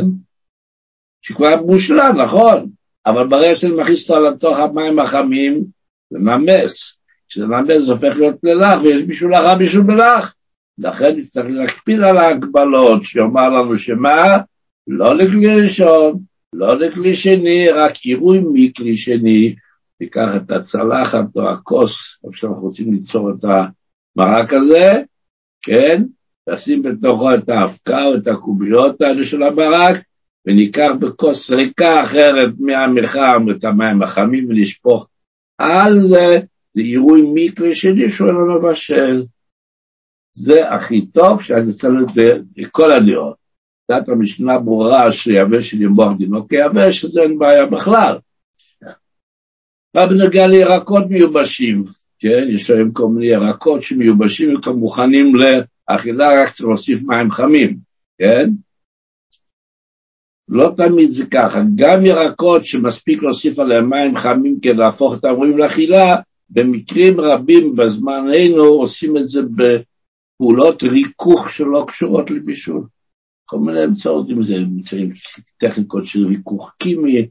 שכבר 1.22 1.62
מושלם, 1.66 2.16
נכון, 2.22 2.70
אבל 3.06 3.28
ברגע 3.28 3.54
שאני 3.54 3.72
מכניס 3.72 4.10
אותו 4.10 4.22
לתוך 4.22 4.58
המים 4.58 4.98
החמים, 4.98 5.64
זה 6.10 6.18
נמס. 6.18 6.98
כשזה 7.28 7.46
נמס 7.46 7.82
זה 7.82 7.92
הופך 7.92 8.16
להיות 8.16 8.36
ללח, 8.42 8.82
ויש 8.82 9.02
בישול 9.02 9.34
אחר 9.34 9.54
בישול 9.54 9.82
בלח. 9.82 10.34
לכן 10.78 11.16
נצטרך 11.16 11.46
להקפיד 11.48 12.00
על 12.00 12.18
ההגבלות, 12.18 13.04
שיאמר 13.04 13.48
לנו 13.48 13.78
שמה? 13.78 14.38
לא 14.86 15.14
לכלי 15.14 15.60
ראשון, 15.62 16.18
לא 16.52 16.78
לכלי 16.78 17.16
שני, 17.16 17.68
רק 17.68 17.96
עירוי 17.96 18.40
מכלי 18.52 18.96
שני, 18.96 19.54
ניקח 20.00 20.28
את 20.36 20.50
הצלחת 20.50 21.36
או 21.36 21.48
הכוס, 21.48 22.18
איפה 22.24 22.36
שאנחנו 22.36 22.60
רוצים 22.60 22.92
ליצור 22.92 23.30
את 23.30 23.44
המרק 23.44 24.52
הזה, 24.52 25.02
כן? 25.62 26.02
נשים 26.48 26.82
בתוכו 26.82 27.34
את 27.34 27.48
האבקה 27.48 28.04
או 28.04 28.14
את 28.14 28.26
הקוביות 28.26 29.00
האלה 29.00 29.24
של 29.24 29.42
המרק, 29.42 29.96
וניקח 30.46 30.90
בכוס 31.00 31.50
ריקה 31.50 32.02
אחרת 32.02 32.48
מהמחם 32.58 33.46
את 33.50 33.64
המים 33.64 34.02
החמים 34.02 34.46
ונשפוך 34.48 35.06
על 35.58 36.00
זה, 36.00 36.30
זה 36.72 36.82
עירוי 36.82 37.22
מקרה 37.34 37.74
שלי 37.74 38.10
שהוא 38.10 38.32
לא 38.32 38.58
מבשל. 38.58 39.24
זה 40.32 40.68
הכי 40.68 41.06
טוב, 41.06 41.42
שאז 41.42 41.70
אצלנו 41.70 42.06
בכל 42.56 42.92
הדעות. 42.92 43.36
דת 43.90 44.08
המשנה 44.08 44.58
ברורה 44.58 45.12
שיבש 45.12 45.70
של 45.70 45.82
ימוח 45.82 46.12
דינו 46.18 46.48
כיבש, 46.48 47.04
אז 47.04 47.18
אין 47.18 47.38
בעיה 47.38 47.66
בכלל. 47.66 48.18
מה 49.94 50.06
בנוגע 50.06 50.46
לירקות 50.46 51.04
מיובשים? 51.10 51.84
כן, 52.18 52.44
יש 52.54 52.70
להם 52.70 52.92
כל 52.92 53.08
מיני 53.08 53.26
ירקות 53.26 53.82
שמיובשים 53.82 54.56
וכמוכנים 54.56 55.32
לאכילה, 55.34 56.42
רק 56.42 56.48
צריך 56.48 56.60
להוסיף 56.60 57.02
מים 57.02 57.30
חמים, 57.30 57.76
כן? 58.18 58.50
לא 60.48 60.72
תמיד 60.76 61.10
זה 61.10 61.26
ככה, 61.26 61.62
גם 61.74 62.04
ירקות 62.04 62.64
שמספיק 62.64 63.22
להוסיף 63.22 63.58
עליהם 63.58 63.90
מים 63.90 64.16
חמים 64.16 64.60
כדי 64.62 64.74
להפוך 64.74 65.14
את 65.14 65.24
המורים 65.24 65.58
לאכילה, 65.58 66.16
במקרים 66.50 67.20
רבים 67.20 67.76
בזמננו 67.76 68.64
עושים 68.64 69.16
את 69.16 69.28
זה 69.28 69.40
בפעולות 69.42 70.82
ריכוך 70.82 71.50
שלא 71.50 71.84
קשורות 71.88 72.30
לבישול. 72.30 72.86
כל 73.44 73.58
מיני 73.58 73.84
אמצעות, 73.84 74.30
אם 74.30 74.42
זה 74.42 74.56
אמצעים 74.56 75.12
טכניקות 75.58 76.06
של 76.06 76.26
ריכוך 76.26 76.72
כימי, 76.78 77.28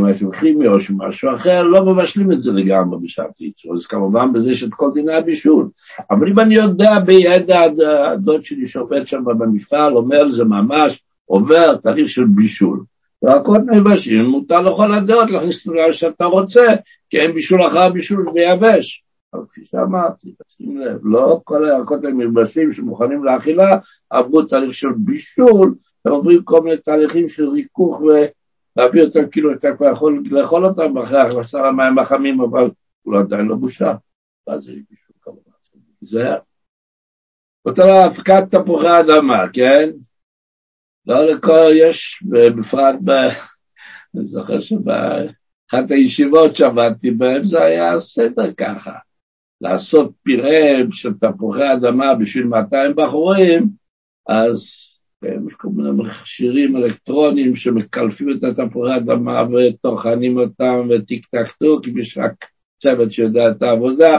משהו 0.00 0.32
כימי 0.32 0.66
או 0.68 0.76
משהו 0.96 1.36
אחר, 1.36 1.62
לא 1.62 1.84
מבשלים 1.84 2.32
את 2.32 2.40
זה 2.40 2.52
לגמרי 2.52 2.98
בשעת 3.02 3.40
ייצור, 3.40 3.74
אז 3.74 3.86
כמובן 3.86 4.32
בזה 4.32 4.50
יש 4.50 4.64
את 4.64 4.74
כל 4.74 4.90
דיני 4.94 5.14
הבישול. 5.14 5.68
אבל 6.10 6.28
אם 6.28 6.38
אני 6.40 6.54
יודע 6.54 6.98
בידע 7.00 7.60
הדוד 8.12 8.44
שלי 8.44 8.66
שעובד 8.66 9.06
שם 9.06 9.24
במפעל, 9.24 9.96
אומר 9.96 10.32
זה 10.32 10.44
ממש 10.44 11.02
עובר 11.24 11.76
תהליך 11.76 12.08
של 12.08 12.24
בישול. 12.24 12.84
ירקות 13.24 13.60
מבשים, 13.66 14.24
מותר 14.24 14.60
לכל 14.60 14.94
הדעות 14.94 15.30
להכניס 15.30 15.68
את 15.68 15.72
מה 15.72 15.92
שאתה 15.92 16.24
רוצה, 16.24 16.62
כי 17.10 17.20
אין 17.20 17.32
בישול 17.32 17.66
אחר 17.66 17.88
בישול 17.88 18.28
ויבש. 18.28 19.04
אבל 19.34 19.42
כפי 19.50 19.64
שאמרתי, 19.64 20.34
תשים 20.46 20.78
לב, 20.78 20.98
לא 21.02 21.40
כל 21.44 21.64
הירקות 21.64 22.04
המבשים 22.04 22.72
שמוכנים 22.72 23.24
לאכילה 23.24 23.70
עברו 24.10 24.42
תהליך 24.42 24.74
של 24.74 24.88
בישול, 24.96 25.74
הם 26.04 26.12
עוברים 26.12 26.42
כל 26.42 26.60
מיני 26.60 26.76
תהליכים 26.76 27.28
של 27.28 27.48
ריכוך 27.48 28.02
ולהביא 28.80 29.02
אותם 29.02 29.30
כאילו 29.30 29.54
אתה 29.54 29.68
כבר 29.76 29.92
יכול 29.92 30.22
לאכול 30.30 30.66
אותם 30.66 30.98
אחרי 30.98 31.18
הכנסת 31.18 31.58
המים 31.58 31.98
החמים, 31.98 32.40
אבל 32.40 32.70
הוא 33.02 33.18
עדיין 33.18 33.46
לא 33.46 33.56
בושה. 33.56 33.94
ואז 34.46 34.62
זה 34.62 34.72
בישול 34.72 35.16
כמובן. 35.20 35.50
זה 36.00 36.34
אותו 37.64 37.82
הפקת 37.82 38.54
תפוחי 38.54 39.00
אדמה, 39.00 39.48
כן? 39.52 39.90
לא 41.06 41.24
לכל, 41.24 41.70
יש, 41.74 42.22
בפרט, 42.58 42.94
ב... 43.04 43.10
אני 44.14 44.24
זוכר 44.24 44.60
שבאחת 44.60 45.90
הישיבות 45.90 46.54
שעבדתי 46.54 47.10
בהן 47.10 47.44
זה 47.44 47.62
היה 47.62 48.00
סדר 48.00 48.52
ככה, 48.56 48.98
לעשות 49.60 50.12
פירה 50.22 50.76
של 50.92 51.12
תפוחי 51.14 51.72
אדמה 51.72 52.14
בשביל 52.14 52.46
200 52.46 52.96
בחורים, 52.96 53.68
אז 54.28 54.58
יש 54.58 54.89
כל 55.56 55.68
מיני 55.68 55.90
מכשירים 55.90 56.76
אלקטרונים 56.76 57.56
שמקלפים 57.56 58.30
את 58.30 58.44
התפוחי 58.44 58.96
אדמה 58.96 59.42
וטוחנים 59.52 60.38
אותם 60.38 60.88
וטיק 60.90 61.26
טק 61.26 61.50
טוק, 61.50 61.88
אם 61.88 61.98
יש 61.98 62.18
רק 62.18 62.44
צוות 62.82 63.12
שיודע 63.12 63.50
את 63.50 63.62
העבודה, 63.62 64.16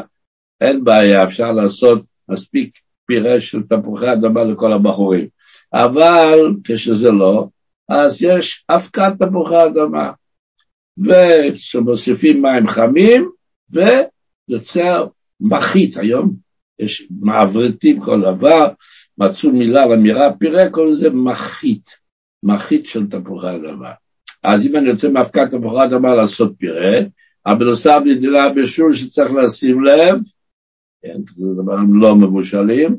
אין 0.61 0.83
בעיה, 0.83 1.23
אפשר 1.23 1.51
לעשות 1.51 2.05
מספיק 2.29 2.79
פירה 3.05 3.39
של 3.39 3.63
תפוחי 3.63 4.13
אדמה 4.13 4.43
לכל 4.43 4.73
הבחורים. 4.73 5.27
אבל 5.73 6.39
כשזה 6.63 7.11
לא, 7.11 7.47
אז 7.89 8.23
יש 8.23 8.65
אבקת 8.69 9.13
תפוחי 9.19 9.65
אדמה, 9.65 10.11
ושמוסיפים 10.97 12.41
מים 12.41 12.67
חמים, 12.67 13.29
ויוצר 13.69 15.07
מחית. 15.41 15.97
היום 15.97 16.33
יש 16.79 17.07
מעברתים 17.21 17.99
כל 17.99 18.21
דבר, 18.21 18.69
מצאו 19.21 19.51
מילה 19.51 19.85
למילה 19.85 20.33
פירה, 20.33 20.69
כל 20.69 20.93
זה 20.93 21.09
מחית, 21.09 21.85
מחית 22.43 22.85
של 22.85 23.07
תפוחי 23.07 23.55
אדמה. 23.55 23.91
אז 24.43 24.65
אם 24.65 24.75
אני 24.75 24.89
יוצא 24.89 25.09
מאבקת 25.09 25.51
תפוחי 25.51 25.83
אדמה 25.83 26.15
לעשות 26.15 26.53
פירה, 26.57 26.99
אבל 27.45 27.59
בנוסף 27.59 27.99
נדילה 28.05 28.49
בשול 28.49 28.93
שצריך 28.93 29.31
לשים 29.31 29.83
לב, 29.83 30.19
כן, 31.01 31.17
זה 31.31 31.47
דברים 31.63 32.01
לא 32.01 32.15
מבושלים, 32.15 32.97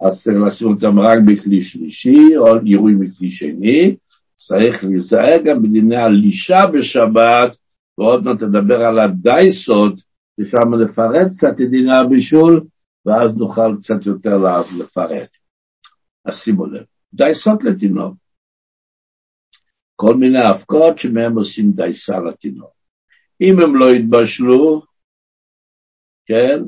אז 0.00 0.22
צריך 0.22 0.36
לשים 0.46 0.68
אותם 0.68 1.00
רק 1.00 1.18
בכלי 1.26 1.62
שלישי, 1.62 2.36
או 2.36 2.56
עירוי 2.56 2.94
מכלי 2.94 3.30
שני, 3.30 3.96
צריך 4.36 4.84
להיזהר 4.84 5.36
גם 5.44 5.62
בדיני 5.62 5.96
הלישה 5.96 6.66
בשבת, 6.66 7.56
ועוד 7.98 8.24
מעט 8.24 8.42
נדבר 8.42 8.80
על 8.80 8.98
הדייסות, 8.98 9.94
ושם 10.38 10.74
נפרט 10.74 11.26
קצת 11.26 11.60
את 11.60 11.70
דיני 11.70 11.96
הבישול, 11.96 12.60
ואז 13.06 13.36
נוכל 13.36 13.76
קצת 13.80 14.06
יותר 14.06 14.38
לפרט. 14.78 15.41
אז 16.24 16.40
שימו 16.40 16.66
לב, 16.66 16.84
דייסות 17.14 17.64
לתינוק. 17.64 18.14
כל 19.96 20.14
מיני 20.14 20.50
אבקות 20.50 20.98
שמהם 20.98 21.38
עושים 21.38 21.72
דייסה 21.72 22.20
לתינוק. 22.20 22.72
אם 23.40 23.60
הם 23.62 23.76
לא 23.76 23.84
יתבשלו, 23.90 24.82
כן, 26.26 26.58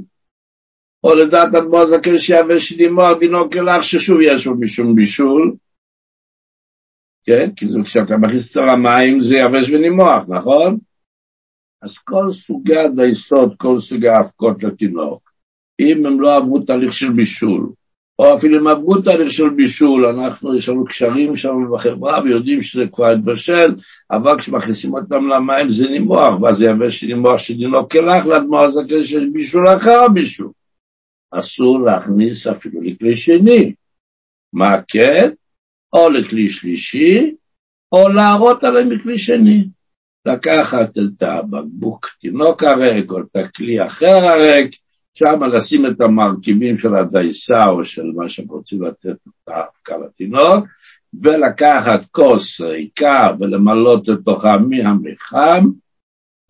או 1.05 1.15
לדעת 1.15 1.55
אדמו 1.55 1.87
זקן 1.87 2.19
שיבש 2.19 2.73
לימו, 2.73 3.15
דינו 3.21 3.51
כלך 3.51 3.85
ששוב 3.85 4.19
יש 4.21 4.47
לו 4.47 4.61
משום 4.61 4.95
בישול, 4.95 5.57
כן? 7.25 7.55
כי 7.57 7.69
זה 7.69 7.79
כשאתה 7.85 8.17
מכניס 8.17 8.57
את 8.57 8.63
המים 8.63 9.21
זה 9.21 9.35
יבש 9.37 9.71
ונימוח, 9.71 10.29
נכון? 10.29 10.79
אז 11.83 11.99
כל 11.99 12.31
סוגי 12.31 12.77
הדייסות, 12.77 13.53
כל 13.57 13.81
סוגי 13.81 14.09
ההפקות 14.09 14.63
לתינוק, 14.63 15.33
אם 15.81 16.07
הם 16.07 16.21
לא 16.21 16.37
עברו 16.37 16.61
תהליך 16.61 16.93
של 16.93 17.13
בישול, 17.13 17.73
או 18.19 18.37
אפילו 18.37 18.71
עברו 18.71 19.03
תהליך 19.03 19.33
של 19.33 19.49
בישול, 19.49 20.07
אנחנו, 20.07 20.57
יש 20.57 20.69
לנו 20.69 20.85
קשרים 20.85 21.37
שם 21.37 21.55
בחברה 21.73 22.23
ויודעים 22.25 22.63
שזה 22.63 22.87
כבר 22.93 23.07
התבשל, 23.07 23.75
אבל 24.11 24.39
כשמכניסים 24.39 24.95
אותם 24.95 25.29
למים 25.29 25.71
זה 25.71 25.89
נימוח, 25.89 26.43
ואז 26.43 26.57
זה 26.57 26.65
יבש 26.67 27.05
נימוח 27.05 27.39
שדינו 27.39 27.89
כלך 27.89 28.27
לאדמו"ר 28.27 28.61
הזקן 28.61 29.03
שיש 29.05 29.25
בישול 29.33 29.69
אחר 29.69 30.01
הבישול. 30.07 30.51
אסור 31.31 31.81
להכניס 31.81 32.47
אפילו 32.47 32.83
לכלי 32.83 33.17
שני. 33.17 33.73
מה 34.53 34.83
כן? 34.89 35.31
או 35.93 36.11
לכלי 36.11 36.51
שלישי, 36.51 37.35
או 37.93 38.09
להראות 38.09 38.65
עליהם 38.65 38.89
מכלי 38.89 39.19
שני. 39.19 39.65
לקחת 40.27 40.91
את 40.99 41.23
הבקבוק 41.23 42.09
תינוק 42.21 42.63
הריק, 42.63 43.11
או 43.11 43.21
את 43.21 43.37
הכלי 43.37 43.87
אחר 43.87 44.25
הריק, 44.25 44.77
שם 45.15 45.45
לשים 45.45 45.87
את 45.87 46.01
המרכיבים 46.01 46.77
של 46.77 46.95
הדייסה 46.95 47.69
או 47.69 47.85
של 47.85 48.07
מה 48.15 48.29
שהם 48.29 48.47
רוצים 48.49 48.83
לתת 48.83 49.17
האבקה 49.47 49.97
לתינוק, 50.07 50.67
ולקחת 51.23 52.05
כוס 52.11 52.61
ריקה 52.61 53.29
ולמלות 53.41 54.09
לתוכה 54.09 54.57
מהמחם, 54.59 55.65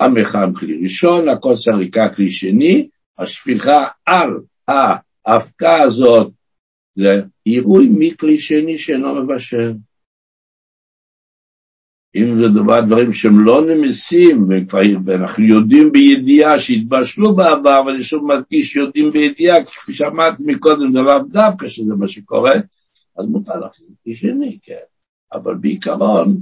המחם 0.00 0.52
כלי 0.54 0.82
ראשון, 0.82 1.28
הכוס 1.28 1.68
הריקה 1.68 2.08
כלי 2.08 2.30
שני, 2.30 2.88
השפיכה 3.18 3.86
על 4.06 4.30
האבקה 4.68 5.82
הזאת 5.82 6.32
זה 6.94 7.22
עירוי 7.44 7.88
מכלי 7.90 8.38
שני 8.38 8.78
שאינו 8.78 9.14
מבשל. 9.14 9.72
אם 12.16 12.38
זה 12.38 12.48
דבר, 12.48 12.80
דברים 12.80 13.12
שהם 13.12 13.44
לא 13.44 13.66
נמסים, 13.66 14.48
ואנחנו 15.04 15.44
יודעים 15.44 15.92
בידיעה 15.92 16.58
שהתבשלו 16.58 17.34
בעבר, 17.34 17.82
ואני 17.86 18.02
שוב 18.02 18.26
מדגיש 18.26 18.76
יודעים 18.76 19.12
בידיעה, 19.12 19.64
כפי 19.64 19.94
שאמרתי 19.94 20.42
מקודם, 20.46 20.92
זה 20.92 20.98
לאו 20.98 21.18
דווקא 21.28 21.68
שזה 21.68 21.94
מה 21.94 22.08
שקורה, 22.08 22.54
אז 23.18 23.26
מותר 23.26 23.58
להחזיק 23.60 23.88
שני, 24.12 24.58
כן. 24.62 24.74
אבל 25.32 25.54
בעיקרון, 25.54 26.36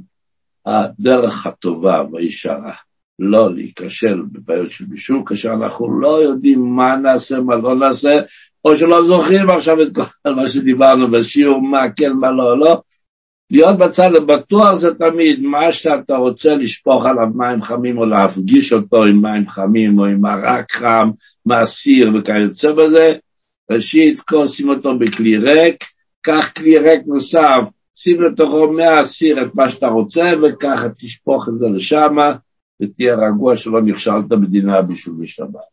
הדרך 0.67 1.47
הטובה 1.47 2.03
והישרה 2.13 2.73
לא 3.19 3.55
להיכשל 3.55 4.23
בבעיות 4.33 4.71
של 4.71 4.85
בישול, 4.85 5.23
כאשר 5.27 5.53
אנחנו 5.53 6.01
לא 6.01 6.23
יודעים 6.23 6.77
מה 6.77 6.97
נעשה, 6.97 7.41
מה 7.41 7.57
לא 7.57 7.77
נעשה, 7.77 8.13
או 8.65 8.77
שלא 8.77 9.05
זוכרים 9.05 9.51
עכשיו 9.51 9.83
את 9.83 9.97
כל 9.97 10.35
מה 10.35 10.49
שדיברנו 10.49 11.11
בשיעור, 11.11 11.63
מה 11.63 11.91
כן, 11.97 12.13
מה 12.13 12.31
לא, 12.31 12.59
לא. 12.59 12.83
להיות 13.53 13.79
בצד 13.79 14.15
הבטוח 14.15 14.75
זה 14.75 14.95
תמיד 14.95 15.41
מה 15.41 15.73
שאתה 15.73 16.17
רוצה 16.17 16.57
לשפוך 16.57 17.07
עליו 17.07 17.27
מים 17.35 17.63
חמים 17.63 17.99
או 17.99 18.07
להפגיש 18.07 18.73
אותו 18.73 19.05
עם 19.05 19.23
מים 19.23 19.49
חמים 19.49 19.99
או 19.99 20.05
עם 20.05 20.21
מרק 20.21 20.73
חם, 20.73 21.11
מעשיר 21.47 22.11
וכיוצא 22.15 22.73
בזה. 22.73 23.15
ראשית, 23.71 24.21
כל 24.21 24.49
שים 24.49 24.69
אותו 24.69 24.99
בכלי 24.99 25.39
ריק, 25.39 25.85
קח 26.23 26.53
כלי 26.57 26.79
ריק 26.79 27.01
נוסף, 27.07 27.61
שים 27.95 28.23
לתוכו 28.23 28.73
מהסיר 28.73 29.43
את 29.43 29.55
מה 29.55 29.69
שאתה 29.69 29.87
רוצה 29.87 30.33
וככה 30.43 30.89
תשפוך 30.89 31.49
את 31.49 31.59
זה 31.59 31.67
לשם 31.69 32.17
ותהיה 32.83 33.15
רגוע 33.15 33.57
שלא 33.57 33.83
נכשלת 33.83 34.29
בדינה 34.29 34.83
בשביל 34.83 35.15
בשבת. 35.21 35.73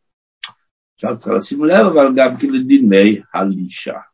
עכשיו 0.95 1.17
צריך 1.17 1.35
לשים 1.35 1.65
לב 1.65 1.85
אבל 1.85 2.13
גם 2.15 2.37
כן 2.37 2.47
לדיני 2.49 3.19
הלישה. 3.33 4.08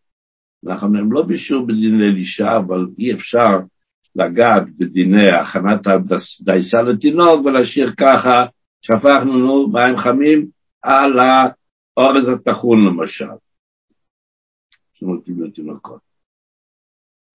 אנחנו 0.67 0.97
הם 0.97 1.11
לא 1.11 1.21
בישור 1.21 1.65
בדיני 1.65 2.11
לישה, 2.11 2.57
אבל 2.57 2.87
אי 2.99 3.13
אפשר 3.13 3.59
לגעת 4.15 4.63
בדיני 4.77 5.29
הכנת 5.29 5.87
הדייסה 5.87 6.81
לתינוק 6.81 7.45
ולהשאיר 7.45 7.93
ככה, 7.97 8.45
שפכנו 8.81 9.37
נו 9.37 9.67
מים 9.67 9.97
חמים 9.97 10.47
על 10.81 11.19
האורז 11.19 12.29
הטחון 12.29 12.85
למשל. 12.85 13.25
שמותים 14.93 15.43
לתינוקות. 15.43 16.01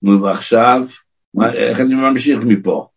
נו 0.03 0.23
ועכשיו, 0.23 0.87
מה, 1.35 1.53
איך 1.53 1.81
אני 1.81 1.95
ממשיך 1.95 2.39
מפה? 2.47 2.89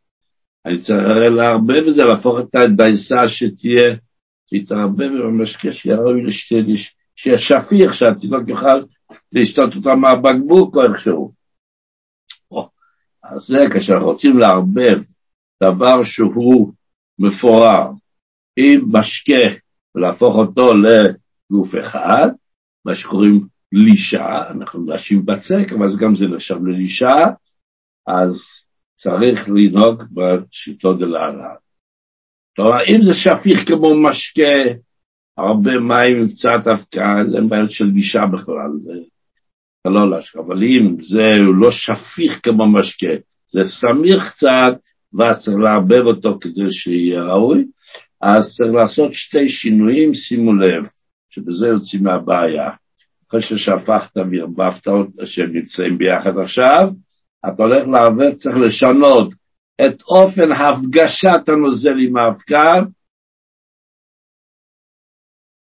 אני 0.65 0.78
צריך 0.78 1.08
לערבב 1.36 1.84
את 1.88 1.93
זה, 1.93 2.04
להפוך 2.04 2.39
את 2.39 2.56
הדייסה 2.56 3.28
שתהיה, 3.28 3.96
שיתערבב 4.50 5.08
במשקה, 5.08 5.72
שיהיה 5.72 5.98
ראוי 5.98 6.24
לשתי, 6.24 6.56
שיהיה 7.15 7.38
שפיך, 7.38 7.93
שהתינוק 7.93 8.48
יוכל 8.48 8.84
לשתות 9.34 9.76
אותה 9.76 9.96
מהבקבוק 9.96 10.76
או 10.76 10.84
איכשהו. 10.84 11.34
אז 13.24 13.41
זה 13.41 13.65
כאשר 13.74 13.98
רוצים 13.98 14.38
לערבב 14.38 15.02
דבר 15.63 16.04
שהוא 16.04 16.74
מפורר 17.19 17.91
עם 18.56 18.82
משקה 18.91 19.56
ולהפוך 19.96 20.36
אותו 20.36 20.72
לגוף 20.74 21.76
אחד, 21.76 22.30
מה 22.86 22.96
שקוראים 22.96 23.48
לישה, 23.72 24.50
אנחנו 24.50 24.93
נשים 24.93 25.26
בצק, 25.26 25.74
אבל 25.78 25.88
גם 26.00 26.15
זה 26.15 26.28
נחשב 26.28 26.65
ללישה, 26.65 27.15
אז 28.08 28.41
צריך 28.96 29.50
לנהוג 29.50 30.04
בשיטות 30.12 31.00
דלהלן. 31.00 31.56
כלומר, 32.56 32.78
אם 32.88 33.02
זה 33.02 33.13
שפיך 33.13 33.67
כמו 33.67 34.02
משקה, 34.04 34.74
הרבה 35.38 35.80
מים 35.80 36.22
עם 36.22 36.28
קצת 36.28 36.67
אבקה, 36.72 37.22
אז 37.22 37.36
אין 37.36 37.50
בעיות 37.50 37.72
של 37.72 37.91
גישה 37.91 38.22
בכלל, 38.26 38.72
זה 38.84 38.91
לא 39.89 40.10
להשקה, 40.10 40.39
אבל 40.39 40.63
אם 40.63 40.96
זה 41.04 41.32
לא 41.62 41.72
שפיך 41.72 42.39
כמו 42.43 42.72
משקה, 42.72 43.13
זה 43.48 43.63
סמיך 43.63 44.28
קצת, 44.28 44.74
ואז 45.13 45.43
צריך 45.43 45.58
לערבב 45.58 46.06
אותו 46.06 46.38
כדי 46.41 46.72
שיהיה 46.72 47.24
ראוי, 47.24 47.65
אז 48.22 48.56
צריך 48.56 48.74
לעשות 48.74 49.13
שתי 49.13 49.50
שינויים, 49.50 50.13
שימו 50.13 50.54
לב, 50.54 50.84
שבזה 51.30 51.67
יוצאים 51.67 52.04
מהבעיה. 52.04 52.69
אחרי 53.30 53.41
ששפכת 53.41 54.17
וערבבת 54.17 54.88
שהם 55.26 55.54
נמצאים 55.54 55.98
ביחד 55.98 56.38
עכשיו, 56.38 56.89
אתה 57.48 57.63
הולך 57.63 57.88
לערבב, 57.88 58.32
צריך 58.32 58.58
לשנות 58.58 59.34
את 59.86 60.02
אופן 60.02 60.51
הפגשת 60.51 61.49
הנוזל 61.49 61.95
עם 62.07 62.18
האבקה, 62.18 62.82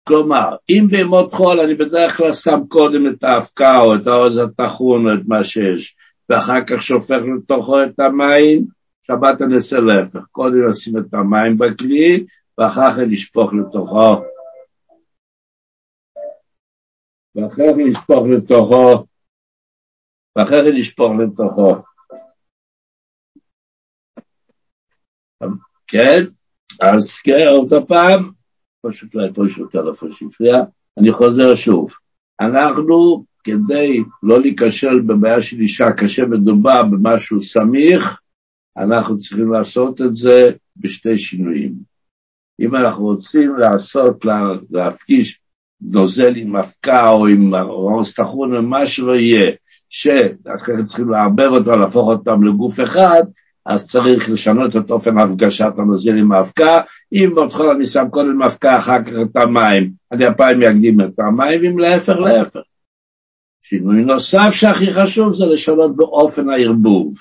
כלומר, 0.10 0.56
אם 0.70 0.88
בימות 0.90 1.34
חול 1.34 1.60
אני 1.60 1.76
בדרך 1.76 2.18
כלל 2.18 2.34
שם 2.34 2.60
קודם 2.68 3.08
את 3.08 3.24
האבקה 3.24 3.80
או 3.80 3.96
את 3.96 4.08
העוז 4.08 4.38
הטחון 4.38 5.08
או 5.08 5.14
את 5.14 5.20
מה 5.28 5.44
שיש, 5.44 5.96
ואחר 6.30 6.66
כך 6.68 6.82
שופך 6.82 7.20
לתוכו 7.38 7.84
את 7.84 8.00
המים, 8.00 8.66
שבת 9.04 9.42
אני 9.42 9.56
אעשה 9.56 9.78
להפך, 9.78 10.20
קודם 10.32 10.70
נשים 10.70 10.98
את 10.98 11.14
המים 11.14 11.58
בכלי, 11.58 12.26
ואחר 12.58 12.92
כך 12.92 12.98
נשפוך 13.08 13.54
לתוכו, 13.54 14.22
ואחר 17.36 17.56
כך 17.56 17.78
נשפוך 17.78 18.26
לתוכו, 18.34 19.06
ואחר 20.36 20.62
כך 20.62 20.72
נשפוך 20.74 21.12
לתוכו. 21.20 21.76
כן, 25.88 26.24
אז 26.82 27.20
כן, 27.24 27.48
עוד 27.48 27.74
פעם, 27.88 28.39
פשוט 28.82 29.16
לא 29.16 29.24
פה 29.36 29.46
יש 29.46 29.58
לו 29.58 29.68
טלפון 29.68 30.14
שהפריע, 30.14 30.56
אני 30.98 31.12
חוזר 31.12 31.56
שוב. 31.56 31.90
אנחנו, 32.42 33.26
כדי 33.44 34.04
לא 34.24 34.42
להיכשל 34.42 35.00
בבעיה 35.00 35.42
של 35.42 35.60
אישה, 35.60 35.92
כאשר 35.92 36.26
מדובר 36.26 36.84
במשהו 36.84 37.42
סמיך, 37.42 38.20
אנחנו 38.78 39.20
צריכים 39.20 39.52
לעשות 39.52 40.02
את 40.02 40.16
זה 40.16 40.52
בשתי 40.78 41.18
שינויים. 41.18 41.74
אם 42.60 42.76
אנחנו 42.76 43.04
רוצים 43.04 43.56
לעשות, 43.56 44.26
להפגיש 44.72 45.40
נוזל 45.82 46.36
עם 46.36 46.56
אבקה 46.56 47.10
או 47.10 47.28
עם 47.28 47.56
ראש 47.56 48.14
טחון 48.14 48.56
או 48.56 48.62
מה 48.62 48.88
שלא 48.88 49.16
יהיה, 49.16 49.52
שאחרי 49.90 50.84
צריכים 50.84 51.10
לערבב 51.10 51.48
אותו, 51.52 51.72
להפוך 51.72 52.10
אותם 52.10 52.44
לגוף 52.44 52.80
אחד, 52.80 53.22
אז 53.66 53.86
צריך 53.86 54.30
לשנות 54.30 54.76
את 54.76 54.92
אופן 54.92 55.18
הפגשת 55.18 55.72
הנוזל 55.78 56.18
עם 56.18 56.32
האבקה. 56.32 56.82
אם 57.14 57.32
בהתחלה 57.36 57.72
אני 57.72 57.86
שם 57.86 58.06
קודם 58.12 58.44
אבקה, 58.44 58.78
אחר 58.78 59.04
כך 59.04 59.12
את 59.22 59.36
המים, 59.36 59.92
אני 60.12 60.26
הפעם 60.26 60.64
אקדים 60.64 61.02
את 61.02 61.20
המים, 61.20 61.66
אם 61.66 61.80
להפך, 61.80 62.16
להפך. 62.16 62.60
שינוי 63.62 64.02
נוסף 64.02 64.50
שהכי 64.52 64.94
חשוב 64.94 65.34
זה 65.34 65.46
לשנות 65.46 65.96
באופן 65.96 66.50
הערבוב. 66.50 67.14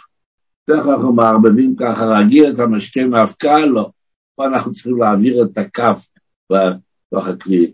איך 0.69 0.87
אנחנו 0.87 1.13
מערבבים 1.13 1.77
ככה 1.77 2.05
רגיל 2.07 2.53
את 2.55 2.59
המשקה 2.59 3.07
מאבקה? 3.07 3.59
לא. 3.59 3.91
פה 4.37 4.47
אנחנו 4.47 4.73
צריכים 4.73 4.97
להעביר 4.97 5.43
את 5.43 5.59
הכף 5.59 6.07
בתוך 6.53 7.29
הכלי 7.29 7.73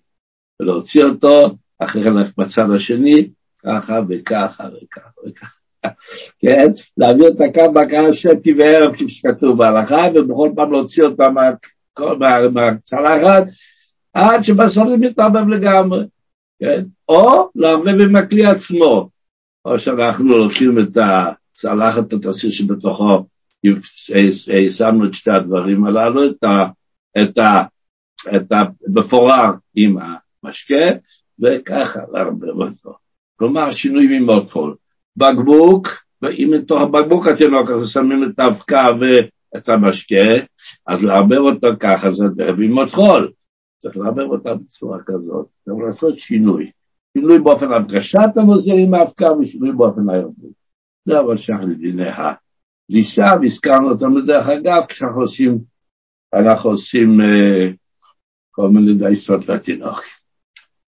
ולהוציא 0.61 1.05
אותו, 1.05 1.57
אחרי 1.79 2.05
כן 2.05 2.15
בצד 2.39 2.71
השני, 2.75 3.31
ככה 3.65 4.01
וככה 4.09 4.65
וככה 4.65 5.21
וככה. 5.27 5.54
כן? 6.41 6.67
להעביר 6.97 7.29
את 7.29 7.41
הקו 7.41 7.73
בהכרה 7.73 8.13
שתי 8.13 8.55
וערב 8.59 8.95
כפי 8.95 9.09
שכתוב 9.09 9.59
בהלכה, 9.59 10.07
ובכל 10.15 10.51
פעם 10.57 10.73
להוציא 10.73 11.03
אותה 11.03 11.29
מהצלחת, 12.53 13.45
עד 14.15 14.43
שבסוף 14.43 14.89
זה 14.89 14.97
מתערבב 14.97 15.49
לגמרי, 15.49 16.05
כן? 16.61 16.85
או 17.09 17.51
לערבב 17.55 18.01
עם 18.01 18.17
הכלי 18.17 18.47
עצמו, 18.47 19.09
או 19.65 19.79
שאנחנו 19.79 20.39
לוקחים 20.39 20.79
את 20.79 20.97
הצלחת, 20.97 22.15
את 22.15 22.27
הסיר 22.27 22.51
שבתוכו, 22.51 23.25
שמנו 24.71 25.07
את 25.07 25.15
שתי 25.15 25.31
הדברים 25.31 25.85
הללו, 25.85 26.27
את 26.27 26.45
ה... 26.45 26.67
את 27.23 27.39
ה... 27.39 27.63
את 28.37 28.53
הבפורר 28.53 29.51
עם 29.75 29.97
המשקה, 30.43 30.85
וככה 31.39 32.01
לערבב 32.13 32.61
אותו. 32.61 32.95
כלומר, 33.37 33.73
שינוי 33.73 34.19
ממוטול. 34.19 34.75
בקבוק, 35.17 35.89
ואם 36.23 36.51
מתוך 36.55 36.81
הבקבוק 36.81 37.27
התינוק 37.27 37.71
אנחנו 37.71 37.85
שמים 37.85 38.25
את 38.25 38.39
האבקה 38.39 38.87
ואת 39.01 39.69
המשקה, 39.69 40.45
אז 40.87 41.05
לערבב 41.05 41.39
אותו 41.39 41.69
ככה 41.81 42.11
זה 42.11 42.25
במות 42.37 42.91
חול. 42.91 43.33
צריך 43.79 43.97
לערבב 43.97 44.31
אותה 44.31 44.55
בצורה 44.55 44.99
כזאת, 45.07 45.47
צריך 45.65 45.77
לעשות 45.89 46.19
שינוי. 46.19 46.71
שינוי 47.19 47.39
באופן 47.39 47.73
הדגשת 47.73 48.37
הנוזל 48.37 48.79
עם 48.79 48.95
האבקה 48.95 49.33
ושינוי 49.33 49.73
באופן 49.73 50.09
הערבות. 50.11 50.65
זה 51.05 51.21
אבל 51.21 51.37
שייך 51.37 51.61
לדיני 51.61 52.09
הלישה, 52.91 53.25
והזכרנו 53.41 53.91
אותם 53.91 54.15
בדרך 54.15 54.49
אגב, 54.49 54.85
כשאנחנו 54.89 55.21
עושים, 55.21 55.59
אנחנו 56.35 56.71
עושים 56.71 57.21
אה, 57.21 57.71
כל 58.51 58.69
מיני 58.69 58.95
דייסות 58.95 59.49
לתינוק. 59.49 60.03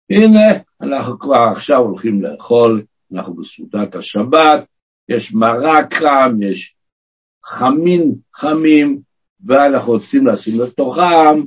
הנה, 0.09 0.45
אנחנו 0.81 1.19
כבר 1.19 1.47
עכשיו 1.51 1.77
הולכים 1.77 2.21
לאכול 2.21 2.83
אנחנו 3.13 3.33
בסעודת 3.33 3.95
השבת, 3.95 4.67
יש 5.09 5.33
מרק 5.33 5.93
חם, 5.93 6.41
יש 6.41 6.75
חמין 7.45 8.11
חמים, 8.35 9.01
ואנחנו 9.45 9.91
רוצים 9.91 10.27
לשים 10.27 10.61
לתוכם 10.61 11.43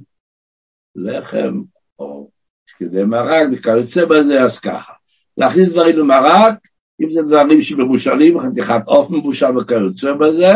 לחם 0.94 1.62
או 1.98 2.30
שקדי 2.66 3.04
מרק 3.04 3.48
וכיוצא 3.52 4.04
בזה, 4.04 4.40
אז 4.40 4.60
ככה. 4.60 4.92
להכניס 5.36 5.68
דברים 5.68 5.98
למרק, 5.98 6.54
אם 7.00 7.10
זה 7.10 7.22
דברים 7.22 7.62
שמבושלים, 7.62 8.40
חתיכת 8.40 8.82
עוף 8.84 9.10
מבושל 9.10 9.58
וכיוצא 9.58 10.12
בזה, 10.12 10.52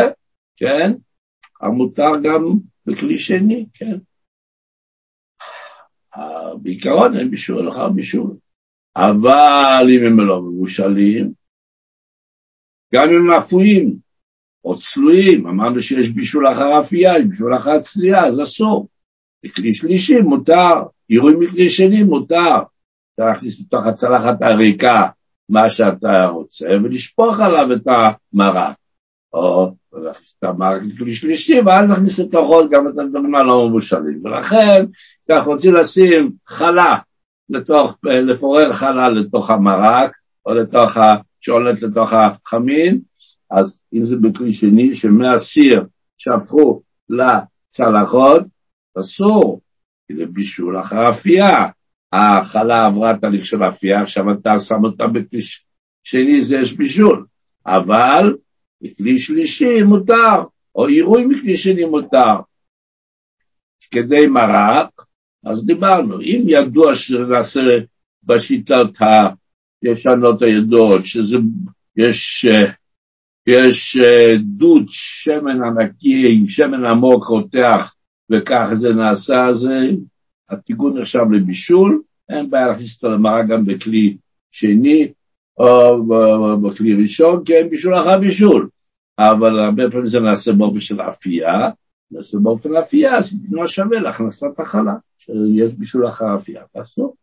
כן? 0.57 0.91
המותר 1.61 2.11
גם 2.23 2.41
בכלי 2.85 3.19
שני, 3.19 3.65
כן? 3.73 3.97
בעיקרון 6.61 7.17
אין 7.17 7.31
בישול, 7.31 7.69
אחר 7.69 7.89
בישול. 7.89 8.35
אבל 8.97 9.87
אם 9.89 10.05
הם 10.05 10.19
לא 10.19 10.41
מבושלים, 10.41 11.31
גם 12.93 13.09
אם 13.09 13.15
הם 13.15 13.31
אפויים 13.31 13.95
או 14.65 14.79
צלויים, 14.79 15.47
אמרנו 15.47 15.81
שיש 15.81 16.09
בישול 16.09 16.51
אחר 16.51 16.79
אפייה, 16.81 17.13
בישול 17.29 17.57
אחר 17.57 17.79
צלייה, 17.79 18.25
אז 18.25 18.41
אסור. 18.41 18.87
בכלי 19.43 19.73
שלישי 19.73 20.19
מותר, 20.19 20.83
עירוי 21.07 21.33
מכלי 21.39 21.69
שני 21.69 22.03
מותר. 22.03 22.53
אפשר 23.13 23.29
להכניס 23.29 23.61
לתוך 23.61 23.85
הצלחת 23.85 24.41
הריקה 24.41 25.07
מה 25.49 25.69
שאתה 25.69 26.27
רוצה 26.27 26.67
ולשפוך 26.83 27.39
עליו 27.39 27.73
את 27.73 27.87
המרק. 27.87 28.75
או 29.33 29.71
להכניס 29.93 30.35
את 30.39 30.43
המרק 30.43 30.81
לכלי 30.83 31.13
שלישי, 31.13 31.59
ואז 31.65 31.89
להכניס 31.89 32.19
לתוכו 32.19 32.69
גם 32.69 32.87
את 32.87 32.93
הדברים 32.97 33.35
הלא 33.35 33.69
מבושלים. 33.69 34.21
ולכן, 34.23 34.85
אנחנו 35.29 35.51
רוצים 35.51 35.73
לשים 35.73 36.31
חלה 36.47 36.95
לתוך, 37.49 37.97
לפורר 38.03 38.73
חלל 38.73 39.19
לתוך 39.19 39.49
המרק, 39.49 40.11
או 40.45 40.53
לתוך 40.53 40.97
ה... 40.97 41.15
שעולת 41.41 41.81
לתוך 41.81 42.13
החמין, 42.13 42.99
אז 43.51 43.79
אם 43.93 44.05
זה 44.05 44.15
בכלי 44.15 44.51
שני, 44.51 44.93
שמהסיר 44.93 45.85
שהפכו 46.17 46.81
לצלחות, 47.09 48.43
אסור, 48.99 49.61
כי 50.07 50.15
זה 50.15 50.25
בישול 50.25 50.79
אחר 50.79 51.09
אפייה. 51.09 51.67
החלה 52.13 52.85
עברה 52.85 53.17
תהליך 53.17 53.45
של 53.45 53.63
אפייה, 53.63 54.01
עכשיו 54.01 54.31
אתה 54.31 54.59
שם 54.59 54.83
אותה 54.83 55.07
בכלי 55.07 55.39
שני, 56.03 56.43
זה 56.43 56.57
יש 56.57 56.73
בישול. 56.73 57.25
אבל 57.65 58.37
בכלי 58.81 59.17
שלישי 59.17 59.83
מותר, 59.83 60.43
או 60.75 60.87
עירוי 60.87 61.25
מכלי 61.25 61.57
שני 61.57 61.85
מותר. 61.85 62.35
כדי 63.91 64.27
מרק, 64.27 65.04
אז 65.45 65.65
דיברנו, 65.65 66.21
אם 66.21 66.43
ידוע 66.47 66.95
שנעשה 66.95 67.61
בשיטות 68.23 68.97
הישנות 69.83 70.41
הידועות, 70.41 71.05
שזה, 71.05 71.37
יש, 71.97 72.45
יש 73.47 73.97
דוד 74.39 74.85
שמן 74.89 75.63
ענקי, 75.63 76.47
שמן 76.47 76.85
עמוק 76.85 77.25
רותח, 77.25 77.93
וכך 78.29 78.69
זה 78.73 78.93
נעשה, 78.93 79.47
אז 79.47 79.69
התיקון 80.49 80.97
נחשב 80.97 81.31
לבישול, 81.31 82.01
אין 82.29 82.49
בעיה 82.49 82.67
להכניס 82.67 82.95
אותו 82.95 83.13
למראה 83.13 83.43
גם 83.43 83.65
בכלי 83.65 84.17
שני, 84.51 85.07
או 85.57 86.05
בכלי 86.61 86.93
ראשון, 86.93 87.43
כי 87.45 87.53
אין 87.53 87.69
בישול 87.69 87.95
אחר 87.95 88.17
בישול. 88.19 88.69
אבל 89.19 89.59
הרבה 89.59 89.91
פעמים 89.91 90.07
זה 90.07 90.19
נעשה 90.19 90.51
באופן 90.51 90.79
של 90.79 91.01
אפייה, 91.01 91.69
נעשה 92.15 92.37
באופן 92.43 92.75
אפייה, 92.75 93.21
זה 93.21 93.37
לא 93.51 93.67
שווה 93.67 93.99
להכנסת 93.99 94.59
החלה. 94.59 94.93
שיש 95.17 95.95
אחר 96.07 96.35
אפייה, 96.37 96.63
אסור. 96.81 97.15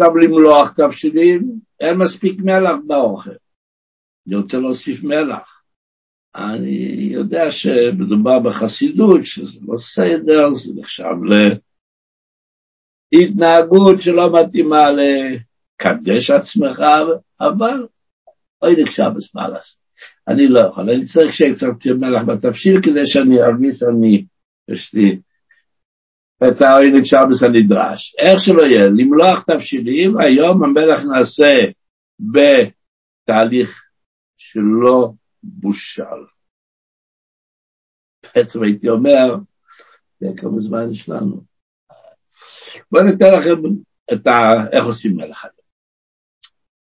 עכשיו 0.00 0.16
למלוח 0.16 0.72
תבשילים, 0.76 1.60
אין 1.80 1.98
מספיק 1.98 2.40
מלח 2.40 2.76
באוכל. 2.86 3.30
אני 4.26 4.36
רוצה 4.36 4.58
להוסיף 4.58 5.02
מלח. 5.02 5.62
אני 6.34 7.08
יודע 7.12 7.50
שמדובר 7.50 8.38
בחסידות, 8.38 9.20
שזה 9.24 9.60
לא 9.62 9.78
סדר, 9.78 10.52
זה 10.52 10.72
נחשב 10.76 11.14
להתנהגות 13.12 14.00
שלא 14.00 14.32
מתאימה 14.32 14.84
לקדש 14.90 16.30
עצמך, 16.30 16.82
אבל 17.40 17.86
אוי 18.62 18.82
נחשב 18.82 19.10
בסמלס. 19.16 19.78
אני 20.28 20.48
לא 20.48 20.60
יכול, 20.60 20.90
אני 20.90 21.04
צריך 21.04 21.32
שיהיה 21.32 21.54
קצת 21.54 21.66
מלח 21.86 22.22
בתבשיל 22.22 22.82
כדי 22.82 23.06
שאני 23.06 23.42
ארגיש 23.42 23.78
שאני, 23.78 24.24
יש 24.68 24.94
לי 24.94 25.20
את 26.48 26.60
העונג 26.60 27.04
שבס 27.04 27.42
הנדרש. 27.42 28.14
איך 28.18 28.40
שלא 28.40 28.62
יהיה, 28.62 28.86
למלוח 28.86 29.42
תבשילים, 29.42 30.18
היום 30.18 30.64
המלך 30.64 31.04
נעשה 31.04 31.54
בתהליך 32.20 33.82
שלא 34.36 35.12
בושל. 35.42 36.04
בעצם 38.22 38.62
הייתי 38.62 38.88
אומר, 38.88 39.36
כמה 40.36 40.60
זמן 40.60 40.90
יש 40.90 41.08
לנו. 41.08 41.44
בואו 42.92 43.04
ניתן 43.04 43.32
לכם 43.32 43.62
את 44.12 44.26
ה... 44.26 44.30
איך 44.72 44.84
עושים 44.84 45.16
מלך 45.16 45.44
היום. 45.44 45.54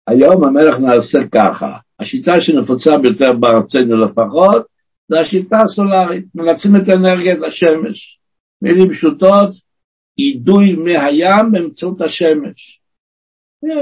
היום 0.06 0.44
המלך 0.44 0.78
נעשה 0.80 1.18
ככה, 1.32 1.78
השיטה 2.00 2.40
שנפוצה 2.40 2.98
ביותר 2.98 3.32
בארצנו 3.32 3.96
לפחות, 3.96 4.66
זה 5.08 5.20
השיטה 5.20 5.60
הסולארית, 5.60 6.24
מנצלים 6.34 6.76
את 6.76 6.88
אנרגיית 6.88 7.42
השמש. 7.42 8.18
מילים 8.62 8.90
פשוטות, 8.90 9.50
אידוי 10.18 10.74
מהים 10.74 11.52
באמצעות 11.52 12.00
השמש. 12.00 12.80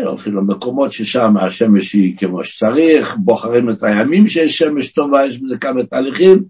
הולכים 0.05 0.37
למקומות 0.37 0.93
ששם 0.93 1.37
השמש 1.37 1.93
היא 1.93 2.17
כמו 2.19 2.45
שצריך, 2.45 3.17
בוחרים 3.17 3.71
את 3.71 3.83
הימים 3.83 4.29
שיש 4.29 4.59
שמש 4.59 4.93
טובה, 4.93 5.27
יש 5.27 5.39
בזה 5.39 5.59
כמה 5.59 5.85
תהליכים. 5.85 6.45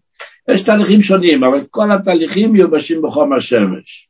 יש 0.50 0.62
תהליכים 0.62 1.02
שונים, 1.02 1.44
אבל 1.44 1.58
כל 1.70 1.90
התהליכים 1.90 2.52
מיובשים 2.52 3.02
בחום 3.02 3.32
השמש. 3.32 4.08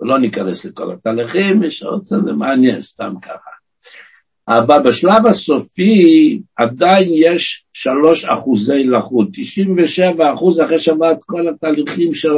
ולא 0.00 0.18
ניכנס 0.18 0.64
לכל 0.64 0.92
התהליכים, 0.92 1.60
מי 1.60 1.70
שרוצה 1.70 2.16
זה 2.18 2.32
מעניין, 2.32 2.80
סתם 2.80 3.14
ככה. 3.22 3.57
אבל 4.48 4.82
בשלב 4.84 5.26
הסופי 5.26 6.40
עדיין 6.56 7.08
יש 7.14 7.64
שלוש 7.72 8.24
אחוזי 8.24 8.84
לחות, 8.84 9.28
97 9.32 10.34
אחוז 10.34 10.60
אחרי 10.60 10.78
שעברת 10.78 11.22
כל 11.22 11.48
התהליכים 11.48 12.14
של 12.14 12.30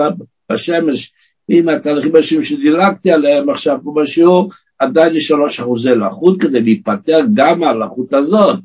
השמש, 0.50 1.12
עם 1.48 1.68
התהליכים 1.68 2.16
השונים 2.16 2.44
שדילגתי 2.44 3.10
עליהם 3.12 3.50
עכשיו 3.50 3.78
פה 3.84 3.94
בשיעור, 3.96 4.50
עדיין 4.78 5.14
יש 5.14 5.26
שלוש 5.26 5.60
אחוזי 5.60 5.90
לחות 5.90 6.40
כדי 6.40 6.60
להיפטר 6.60 7.20
גם 7.34 7.60
מהלחות 7.60 8.12
הזאת. 8.12 8.58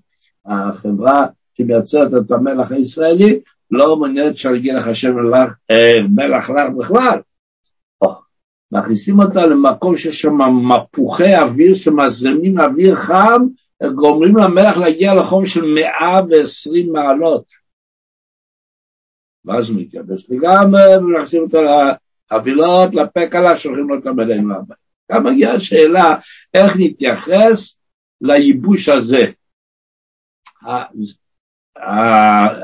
החברה 0.45 1.25
שמייצרת 1.57 2.13
את 2.13 2.31
המלח 2.31 2.71
הישראלי 2.71 3.39
לא 3.71 3.95
מעוניינת 3.95 4.37
שיגיע 4.37 4.77
לך 4.77 4.87
השם 4.87 5.15
מלח, 5.15 5.49
אה, 5.71 6.27
לך 6.27 6.51
בכלל. 6.79 7.19
מכניסים 8.71 9.19
אותה 9.19 9.41
למקום 9.41 9.97
שיש 9.97 10.21
שם 10.21 10.37
מפוחי 10.69 11.35
אוויר 11.35 11.73
שמזרימים 11.73 12.59
אוויר 12.59 12.95
חם, 12.95 13.45
גומרים 13.95 14.35
למלח 14.37 14.77
להגיע 14.77 15.15
לחום 15.15 15.45
של 15.45 15.65
120 15.65 16.93
מעלות. 16.93 17.45
ואז 19.45 19.69
הוא 19.69 19.81
מתייבש 19.81 20.29
לגמרי, 20.29 20.97
ומכניסים 20.97 21.41
אותו 21.41 21.57
לחבילות, 21.63 22.95
לפה 22.95 23.19
קלה, 23.31 23.57
שולחים 23.57 23.89
לו 23.89 23.99
את 23.99 24.05
המלאים 24.05 24.51
לבית. 24.51 24.77
כאן 25.07 25.23
מגיעה 25.23 25.53
השאלה 25.53 26.15
איך 26.53 26.73
נתייחס 26.79 27.77
לייבוש 28.21 28.89
הזה. 28.89 29.31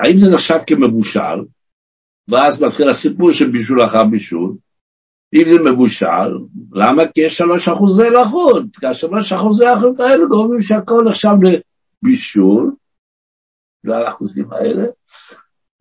האם 0.02 0.18
זה 0.18 0.30
נחשב 0.32 0.58
כמבושל, 0.68 1.40
ואז 2.28 2.64
מתחיל 2.64 2.90
הסיפור 2.90 3.32
של 3.32 3.52
בישול 3.52 3.86
אחר 3.86 4.04
בישול, 4.04 4.54
אם 5.34 5.50
זה 5.50 5.60
מבושל, 5.60 6.38
למה? 6.72 7.04
כי 7.14 7.22
יש 7.22 7.38
שלוש 7.38 7.68
אחוזי 7.68 8.10
לחות, 8.10 8.64
כי 8.80 8.88
השלוש 8.88 9.34
אחוזי 9.34 9.66
לחות 9.66 10.00
האלה 10.00 10.26
גורמים 10.26 10.62
שהכל 10.62 11.04
נחשב 11.10 11.36
לבישול, 12.04 12.72
בגלל 13.84 14.04
האחוזים 14.04 14.54
האלה, 14.54 14.84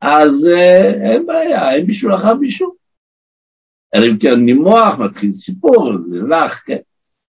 אז 0.00 0.46
אה, 0.46 1.10
אין 1.10 1.26
בעיה, 1.26 1.72
אין 1.72 1.86
בישול 1.86 2.14
אחר 2.14 2.34
בישול. 2.34 2.70
אלא 3.94 4.04
אם 4.06 4.18
כן 4.18 4.34
נימוח, 4.34 4.98
מתחיל 4.98 5.32
סיפור, 5.32 5.92
לך, 6.28 6.62
כן. 6.66 6.78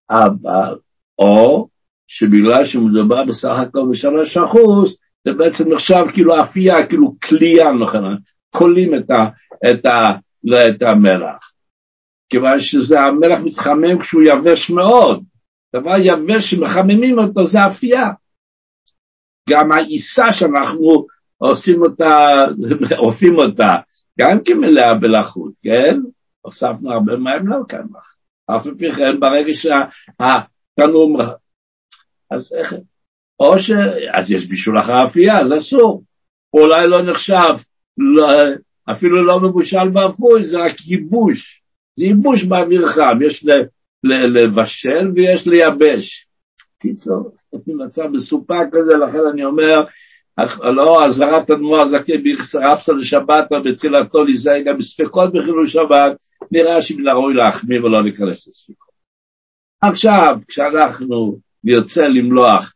אבל, 0.09 0.76
או 1.19 1.67
שבגלל 2.07 2.65
שמדובר 2.65 3.24
בסך 3.24 3.57
הכל 3.59 3.88
בשלוש 3.91 4.38
אחוז, 4.38 4.97
זה 5.26 5.34
בעצם 5.34 5.74
נחשב 5.74 6.03
כאילו 6.13 6.41
אפייה, 6.41 6.88
כאילו 6.88 7.15
כליאה, 7.28 7.72
נכון, 7.72 8.17
כולים 8.49 8.95
את, 8.95 9.11
את, 9.72 9.86
ה, 9.86 10.11
את 10.69 10.82
המלח. 10.82 11.51
כיוון 12.32 12.59
שזה 12.59 12.99
המלח 12.99 13.39
מתחמם 13.39 13.99
כשהוא 13.99 14.23
יבש 14.25 14.69
מאוד. 14.69 15.23
דבר 15.75 15.95
יבש 15.99 16.51
שמחממים 16.51 17.19
אותו 17.19 17.45
זה 17.45 17.59
אפייה. 17.67 18.09
גם 19.49 19.71
העיסה 19.71 20.32
שאנחנו 20.32 21.05
עושים 21.38 21.82
אותה, 21.82 22.45
עופים 22.97 23.36
אותה, 23.38 23.75
גם 24.19 24.38
כמלאה 24.45 24.93
בלחות, 24.93 25.51
כן? 25.63 25.99
הוספנו 26.41 26.91
הרבה 26.91 27.17
מים 27.17 27.47
לקמח. 27.47 28.15
אף 28.45 28.65
על 28.65 28.75
פי 28.77 28.91
כן, 28.91 29.19
ברגע 29.19 29.53
שהתנור... 29.53 31.21
אז 32.32 32.53
איך... 32.57 32.73
או 33.39 33.59
ש... 33.59 33.71
אז 34.13 34.32
יש 34.32 34.45
בישול 34.45 34.79
אחר 34.79 35.05
אפייה, 35.05 35.39
אז 35.39 35.53
אסור. 35.57 36.03
אולי 36.53 36.88
לא 36.88 37.01
נחשב, 37.01 37.53
לא, 37.97 38.27
אפילו 38.91 39.25
לא 39.25 39.39
מבושל 39.39 39.89
באפוי, 39.89 40.45
זה 40.45 40.59
רק 40.59 40.82
ייבוש. 40.88 41.61
זה 41.95 42.05
ייבוש 42.05 42.45
חם, 42.85 43.19
יש 43.21 43.45
לבשל 44.03 45.11
ויש 45.15 45.47
לייבש. 45.47 46.27
קיצור, 46.79 47.31
אני 47.53 47.73
מצב 47.73 48.07
מסופק 48.07 48.65
כזה, 48.71 48.93
לכן 48.97 49.27
אני 49.33 49.45
אומר, 49.45 49.83
לא 50.63 51.05
אזהרת 51.05 51.51
אדמו"ר 51.51 51.79
הזקן 51.79 52.23
ביחסרפסה 52.23 52.93
לשבת 52.93 53.47
בתחילתו 53.65 54.23
להיזהר 54.23 54.61
גם 54.65 54.77
בספקות 54.77 55.33
בחילול 55.33 55.67
שבת, 55.67 56.17
נראה 56.51 56.81
שמן 56.81 57.07
הראוי 57.07 57.33
להחמיר 57.33 57.85
ולא 57.85 58.03
להיכנס 58.03 58.47
לספקות. 58.47 58.91
עכשיו, 59.81 60.37
כשאנחנו 60.47 61.37
נרצה 61.63 62.07
למלוח, 62.07 62.73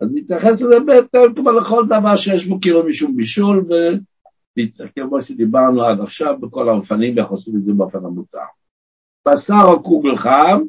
אז 0.00 0.08
נתייחס 0.14 0.62
לזה 0.62 0.80
בהתאם 0.80 1.34
כמו 1.34 1.52
לכל 1.52 1.84
דבר 1.86 2.16
שיש 2.16 2.46
בו 2.46 2.60
כאילו 2.60 2.86
משום 2.86 3.16
בישול, 3.16 3.64
וכמו 4.58 5.22
שדיברנו 5.22 5.84
עד 5.84 6.00
עכשיו 6.00 6.40
בכל 6.40 6.68
האופנים, 6.68 7.18
איך 7.18 7.26
עושים 7.26 7.56
את 7.56 7.62
זה 7.62 7.72
באופן 7.72 7.98
המותר. 7.98 8.38
בשר 9.28 9.64
או 9.64 9.82
קוגל 9.82 10.16
חם, 10.16 10.62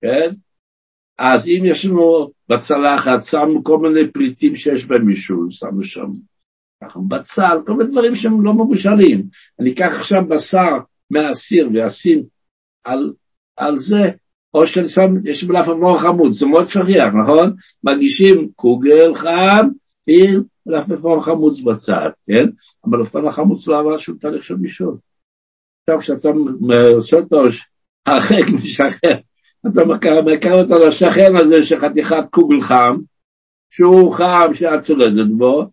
כן? 0.00 0.34
אז 1.18 1.48
אם 1.48 1.62
יש 1.66 1.86
לנו 1.86 2.30
בצלחת, 2.48 3.24
שמנו 3.24 3.64
כל 3.64 3.78
מיני 3.78 4.12
פריטים 4.12 4.56
שיש 4.56 4.86
בהם 4.86 5.06
מישול, 5.06 5.50
שמנו 5.50 5.82
שם 5.82 6.10
ככה 6.84 6.98
בצל, 7.08 7.58
כל 7.66 7.72
מיני 7.72 7.90
דברים 7.90 8.14
שהם 8.14 8.44
לא 8.44 8.54
מבושלים. 8.54 9.24
אני 9.60 9.72
אקח 9.72 9.92
עכשיו 9.96 10.28
בשר 10.28 10.78
מהסיר 11.10 11.70
ואשים 11.74 12.24
על, 12.84 13.12
על 13.56 13.78
זה, 13.78 14.10
או 14.54 14.66
שאני 14.66 14.88
שם, 14.88 15.14
יש 15.24 15.44
מלפפון 15.44 15.98
חמוץ, 15.98 16.38
זה 16.38 16.46
מאוד 16.46 16.68
שכיח, 16.68 17.14
נכון? 17.22 17.54
מגישים 17.84 18.50
קוגל 18.56 19.14
חם 19.14 19.68
עם 20.08 20.42
מלפפון 20.66 21.20
חמוץ 21.20 21.60
בצד, 21.60 22.10
כן? 22.26 22.46
המלפפון 22.84 23.26
החמוץ 23.26 23.66
לא 23.66 23.78
עבר 23.78 23.98
שום 23.98 24.16
תהליך 24.16 24.44
של 24.44 24.56
מישול. 24.56 24.96
עכשיו 25.82 25.98
כשאתה 25.98 26.28
עושה 26.94 27.16
אותו 27.16 27.42
הרחק 28.06 28.50
משחרר, 28.54 29.16
אתה 29.66 29.84
מכר 30.24 30.62
אותו 30.62 30.78
לשכן 30.78 31.36
הזה 31.40 31.62
שחתיכת 31.62 32.24
קוגל 32.30 32.60
חם, 32.60 32.96
שהוא 33.70 34.12
חם 34.12 34.50
שאת 34.54 34.80
צולדת 34.80 35.30
בו, 35.36 35.66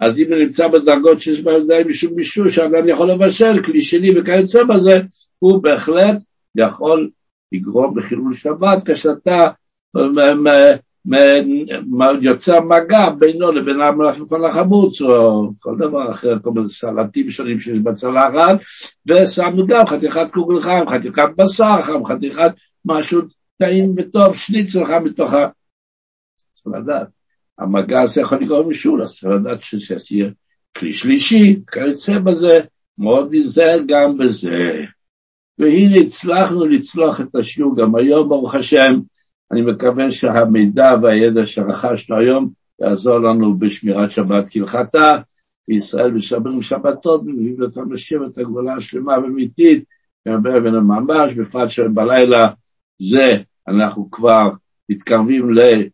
אז 0.00 0.18
אם 0.18 0.32
הוא 0.32 0.38
נמצא 0.38 0.68
בדרגות 0.68 1.20
שיש 1.20 1.40
בהן 1.40 1.66
די 1.66 1.82
משום 1.88 2.14
מישהו 2.14 2.50
שאדם 2.50 2.88
יכול 2.88 3.10
לבשל, 3.10 3.62
כלי 3.64 3.82
שני 3.82 4.18
וכיוצא 4.18 4.64
בזה, 4.64 5.00
הוא 5.38 5.62
בהחלט 5.62 6.22
יכול 6.56 7.10
לגרום 7.52 7.98
לחילול 7.98 8.34
שבת 8.34 8.90
כשאתה 8.90 9.48
יוצר 12.20 12.60
מגע 12.60 13.10
בינו 13.10 13.52
לבין 13.52 13.80
המלפפון 13.82 14.44
החמוץ 14.44 15.02
או 15.02 15.50
כל 15.60 15.76
דבר 15.78 16.10
אחר, 16.10 16.38
כל 16.42 16.50
מיני 16.50 16.68
סלטים 16.68 17.30
שונים 17.30 17.60
שיש 17.60 17.78
בצלחת, 17.78 18.58
ושמנו 19.06 19.66
גם 19.66 19.86
חתיכת 19.86 20.30
קוגל 20.30 20.60
חם, 20.60 20.84
חתיכת 20.90 21.28
בשר 21.36 21.82
חם, 21.82 22.06
חתיכת 22.06 22.52
משהו 22.84 23.20
טעים 23.56 23.94
וטוב, 23.96 24.36
שניצל 24.36 24.84
חם 24.84 25.04
מתוך 25.04 25.32
ה... 25.32 25.48
צריך 26.52 26.76
לדעת, 26.76 27.08
המגע 27.58 28.00
הזה 28.00 28.20
יכול 28.20 28.38
לגרום 28.38 28.70
משול, 28.70 29.02
אז 29.02 29.14
צריך 29.14 29.32
לדעת 29.32 29.62
שיהיה 29.62 30.30
כלי 30.76 30.92
שלישי, 30.92 31.60
כיוצא 31.72 32.18
בזה, 32.18 32.60
מאוד 32.98 33.28
נזהר 33.30 33.78
גם 33.88 34.18
בזה. 34.18 34.84
והנה 35.58 35.96
הצלחנו 35.96 36.66
לצלוח 36.66 37.20
את 37.20 37.36
השיעור 37.36 37.76
גם 37.76 37.94
היום, 37.94 38.28
ברוך 38.28 38.54
השם. 38.54 39.00
אני 39.54 39.62
מקווה 39.62 40.10
שהמידע 40.10 40.90
והידע 41.02 41.46
שרכשנו 41.46 42.16
היום 42.16 42.50
יעזור 42.80 43.18
לנו 43.18 43.58
בשמירת 43.58 44.10
שבת 44.10 44.44
כהלכתה. 44.50 45.18
וישראל 45.68 46.10
משמרים 46.10 46.62
שבתות 46.62 47.20
ומביאים 47.20 47.62
אותם 47.62 47.92
לשבת 47.92 48.38
הגבולה 48.38 48.74
השלמה 48.74 49.12
ואמיתית, 49.22 49.84
ובאבן 50.28 50.74
ממש, 50.74 51.32
בפרט 51.32 51.70
שבלילה 51.70 52.48
זה 52.98 53.36
אנחנו 53.68 54.10
כבר 54.10 54.50
מתקרבים 54.88 55.54
לי' 55.54 55.88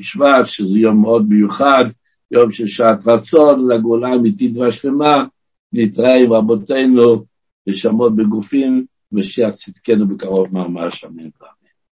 שבט, 0.00 0.46
שזה 0.46 0.78
יום 0.78 1.00
מאוד 1.00 1.28
מיוחד, 1.28 1.84
יום 2.30 2.50
של 2.50 2.66
שעת 2.66 3.06
רצון 3.06 3.68
לגאולה 3.68 4.14
אמיתית 4.14 4.56
והשלמה. 4.56 5.24
נתראה 5.72 6.16
עם 6.16 6.32
רבותינו 6.32 7.24
נשמות 7.66 8.16
בגופים, 8.16 8.86
משיח 9.12 9.54
צדקנו 9.54 10.08
בקרוב 10.08 10.48
ממש, 10.52 11.04
אמן. 11.04 11.28